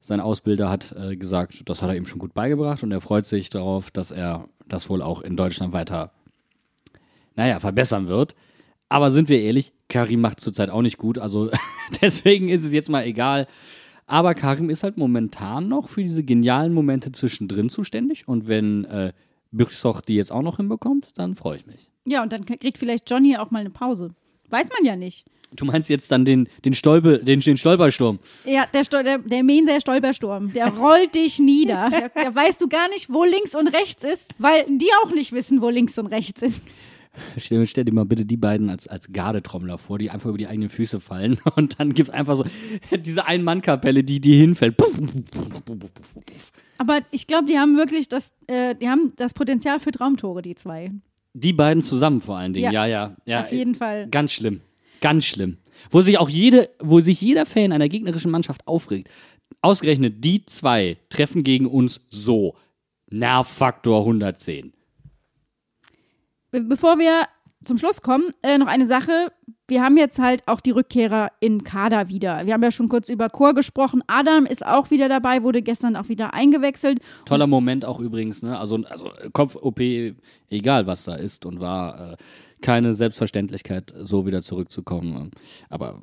[0.00, 3.24] Sein Ausbilder hat äh, gesagt, das hat er ihm schon gut beigebracht und er freut
[3.24, 6.12] sich darauf, dass er das wohl auch in Deutschland weiter,
[7.36, 8.34] naja, verbessern wird.
[8.88, 11.50] Aber sind wir ehrlich, Karim macht zurzeit auch nicht gut, also
[12.02, 13.46] deswegen ist es jetzt mal egal.
[14.06, 19.12] Aber Karim ist halt momentan noch für diese genialen Momente zwischendrin zuständig und wenn äh,
[19.50, 21.88] Büchsoch die jetzt auch noch hinbekommt, dann freue ich mich.
[22.06, 24.10] Ja, und dann kriegt vielleicht Johnny auch mal eine Pause.
[24.50, 25.24] Weiß man ja nicht.
[25.54, 28.18] Du meinst jetzt dann den, den, Stolpe, den, den Stolpersturm.
[28.44, 31.90] Ja, der, Stol der, der Menser Stolpersturm, der rollt dich nieder.
[32.14, 35.62] Da weißt du gar nicht, wo links und rechts ist, weil die auch nicht wissen,
[35.62, 36.64] wo links und rechts ist.
[37.36, 40.46] Stell, stell dir mal bitte die beiden als, als Gardetrommler vor, die einfach über die
[40.46, 42.44] eigenen Füße fallen und dann gibt es einfach so
[42.96, 44.76] diese Ein-Mann-Kapelle, die, die hinfällt.
[46.78, 50.54] Aber ich glaube, die haben wirklich das, äh, die haben das Potenzial für Traumtore, die
[50.54, 50.90] zwei.
[51.34, 53.16] Die beiden zusammen vor allen Dingen, ja, Ja, ja.
[53.26, 54.08] ja, Auf jeden Fall.
[54.08, 54.60] Ganz schlimm.
[55.00, 55.58] Ganz schlimm.
[55.90, 59.08] Wo sich auch jede, wo sich jeder Fan einer gegnerischen Mannschaft aufregt.
[59.60, 62.54] Ausgerechnet die zwei treffen gegen uns so.
[63.10, 64.72] Nervfaktor 110.
[66.54, 67.26] Be- Bevor wir
[67.64, 69.32] zum Schluss kommen, äh, noch eine Sache.
[69.66, 72.44] Wir haben jetzt halt auch die Rückkehrer in Kader wieder.
[72.46, 74.02] Wir haben ja schon kurz über Chor gesprochen.
[74.06, 76.98] Adam ist auch wieder dabei, wurde gestern auch wieder eingewechselt.
[77.24, 78.58] Toller Moment auch übrigens, ne?
[78.58, 79.80] Also, also Kopf-OP,
[80.50, 82.16] egal was da ist und war, äh,
[82.60, 85.30] keine Selbstverständlichkeit, so wieder zurückzukommen.
[85.70, 86.00] Aber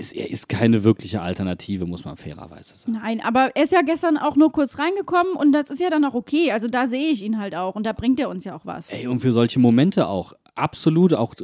[0.00, 2.98] ist, er ist keine wirkliche Alternative, muss man fairerweise sagen.
[3.00, 6.04] Nein, aber er ist ja gestern auch nur kurz reingekommen und das ist ja dann
[6.04, 6.50] auch okay.
[6.52, 8.90] Also da sehe ich ihn halt auch und da bringt er uns ja auch was.
[8.90, 10.32] Ey, und für solche Momente auch.
[10.56, 11.34] Absolut, auch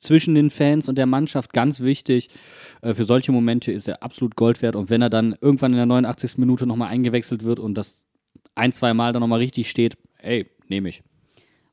[0.00, 2.30] zwischen den Fans und der Mannschaft ganz wichtig.
[2.80, 4.74] Äh, Für solche Momente ist er absolut Gold wert.
[4.74, 6.38] Und wenn er dann irgendwann in der 89.
[6.38, 8.04] Minute nochmal eingewechselt wird und das
[8.54, 11.02] ein, zwei Mal dann nochmal richtig steht, ey, nehme ich.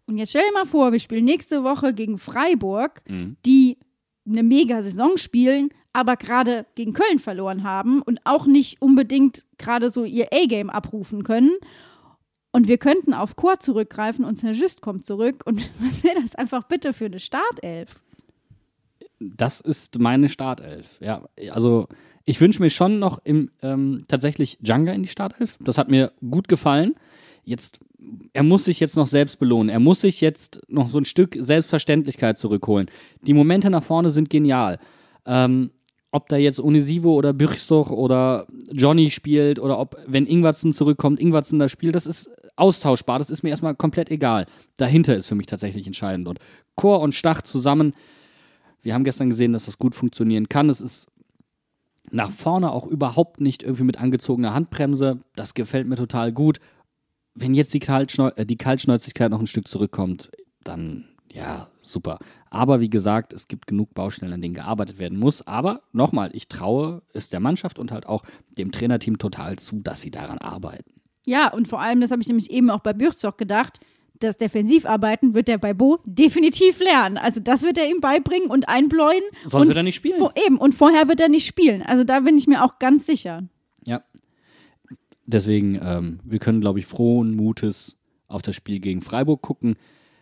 [0.05, 3.01] Und jetzt stell dir mal vor, wir spielen nächste Woche gegen Freiburg,
[3.45, 3.77] die
[4.25, 9.89] eine mega Saison spielen, aber gerade gegen Köln verloren haben und auch nicht unbedingt gerade
[9.89, 11.51] so ihr A-Game abrufen können.
[12.53, 15.43] Und wir könnten auf Chor zurückgreifen und Herr Just kommt zurück.
[15.45, 18.01] Und was wäre das einfach bitte für eine Startelf?
[19.19, 20.97] Das ist meine Startelf.
[20.99, 21.87] Ja, also
[22.25, 25.57] ich wünsche mir schon noch im, ähm, tatsächlich Djanga in die Startelf.
[25.59, 26.95] Das hat mir gut gefallen.
[27.43, 27.79] Jetzt,
[28.33, 29.69] er muss sich jetzt noch selbst belohnen.
[29.69, 32.89] Er muss sich jetzt noch so ein Stück Selbstverständlichkeit zurückholen.
[33.25, 34.79] Die Momente nach vorne sind genial.
[35.25, 35.71] Ähm,
[36.11, 41.59] ob da jetzt Onisivo oder Birchsoch oder Johnny spielt oder ob, wenn Ingwatzen zurückkommt, Ingwatzen
[41.59, 43.19] da spielt, das ist austauschbar.
[43.19, 44.45] Das ist mir erstmal komplett egal.
[44.77, 46.27] Dahinter ist für mich tatsächlich entscheidend.
[46.27, 46.39] Und
[46.75, 47.93] Chor und Stach zusammen,
[48.81, 50.69] wir haben gestern gesehen, dass das gut funktionieren kann.
[50.69, 51.07] Es ist
[52.11, 55.19] nach vorne auch überhaupt nicht irgendwie mit angezogener Handbremse.
[55.35, 56.59] Das gefällt mir total gut.
[57.33, 60.31] Wenn jetzt die, Kaltschneu äh, die Kaltschnäuzigkeit noch ein Stück zurückkommt,
[60.63, 62.19] dann Ja, super.
[62.49, 65.45] Aber wie gesagt, es gibt genug Baustellen, an denen gearbeitet werden muss.
[65.47, 68.23] Aber nochmal, ich traue es der Mannschaft und halt auch
[68.57, 70.91] dem Trainerteam total zu, dass sie daran arbeiten.
[71.25, 73.79] Ja, und vor allem, das habe ich nämlich eben auch bei Bürzog gedacht,
[74.19, 77.17] das Defensivarbeiten wird er bei Bo definitiv lernen.
[77.17, 79.23] Also das wird er ihm beibringen und einbläuen.
[79.43, 80.19] Sonst und wird er nicht spielen.
[80.19, 81.81] Vor, eben, und vorher wird er nicht spielen.
[81.81, 83.43] Also da bin ich mir auch ganz sicher.
[83.85, 84.03] Ja.
[85.31, 89.75] Deswegen, ähm, wir können, glaube ich, frohen Mutes auf das Spiel gegen Freiburg gucken.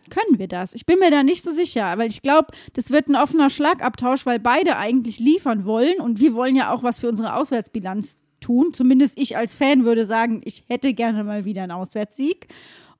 [0.08, 0.74] Können wir das?
[0.74, 4.26] Ich bin mir da nicht so sicher, weil ich glaube, das wird ein offener Schlagabtausch,
[4.26, 8.72] weil beide eigentlich liefern wollen und wir wollen ja auch was für unsere Auswärtsbilanz tun.
[8.72, 12.48] Zumindest ich als Fan würde sagen, ich hätte gerne mal wieder einen Auswärtssieg.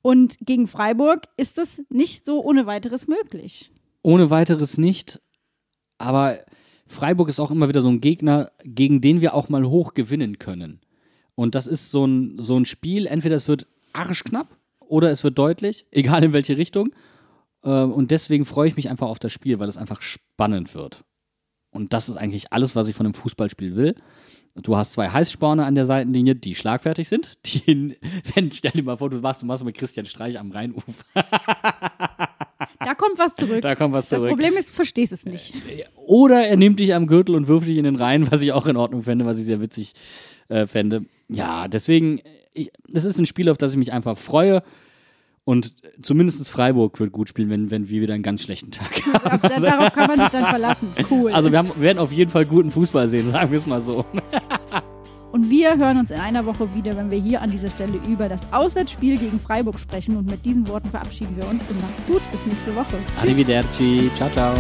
[0.03, 3.73] Und gegen Freiburg ist das nicht so ohne weiteres möglich.
[4.03, 5.21] Ohne weiteres nicht.
[5.99, 6.39] Aber
[6.87, 10.39] Freiburg ist auch immer wieder so ein Gegner, gegen den wir auch mal hoch gewinnen
[10.39, 10.81] können.
[11.35, 14.49] Und das ist so ein, so ein Spiel, entweder es wird arschknapp
[14.81, 16.93] oder es wird deutlich, egal in welche Richtung.
[17.65, 21.05] Ähm, Und deswegen freue ich mich einfach auf das Spiel, weil es einfach spannend wird.
[21.71, 23.95] Und das ist eigentlich alles, was ich von einem Fußballspiel will.
[24.57, 27.39] Du hast zwei Heißsporne an der Seitenlinie, die schlagfertig sind.
[27.47, 27.97] Die,
[28.35, 31.05] wenn, stell dir mal vor, du machst, du machst mit Christian Streich am Rheinufer.
[32.83, 33.61] Da kommt was zurück.
[33.63, 34.31] Da kommt was das zurück.
[34.33, 35.53] Problem ist, du verstehst es nicht.
[35.97, 38.67] Oder er nimmt dich am Gürtel und wirft dich in den Rhein, was ich auch
[38.67, 39.93] in Ordnung fände, was ich sehr witzig
[40.49, 41.05] äh, fände.
[41.29, 42.21] Ja, deswegen,
[42.55, 44.63] ich, das ist ein Spiel, auf das ich mich einfach freue.
[45.45, 45.73] Und
[46.03, 49.43] zumindest Freiburg wird gut spielen, wenn, wenn wir wieder einen ganz schlechten Tag haben.
[49.43, 50.89] Auf- Darauf kann man sich dann verlassen.
[51.11, 51.33] Cool.
[51.33, 53.81] Also wir, haben, wir werden auf jeden Fall guten Fußball sehen, sagen wir es mal
[53.81, 54.05] so.
[55.33, 58.29] Und wir hören uns in einer Woche wieder, wenn wir hier an dieser Stelle über
[58.29, 60.17] das Auswärtsspiel gegen Freiburg sprechen.
[60.17, 62.23] Und mit diesen Worten verabschieden wir uns und macht's gut.
[62.33, 62.87] Bis nächste Woche.
[62.91, 63.23] Tschüss.
[63.23, 64.11] Arrivederci.
[64.17, 64.55] Ciao, ciao.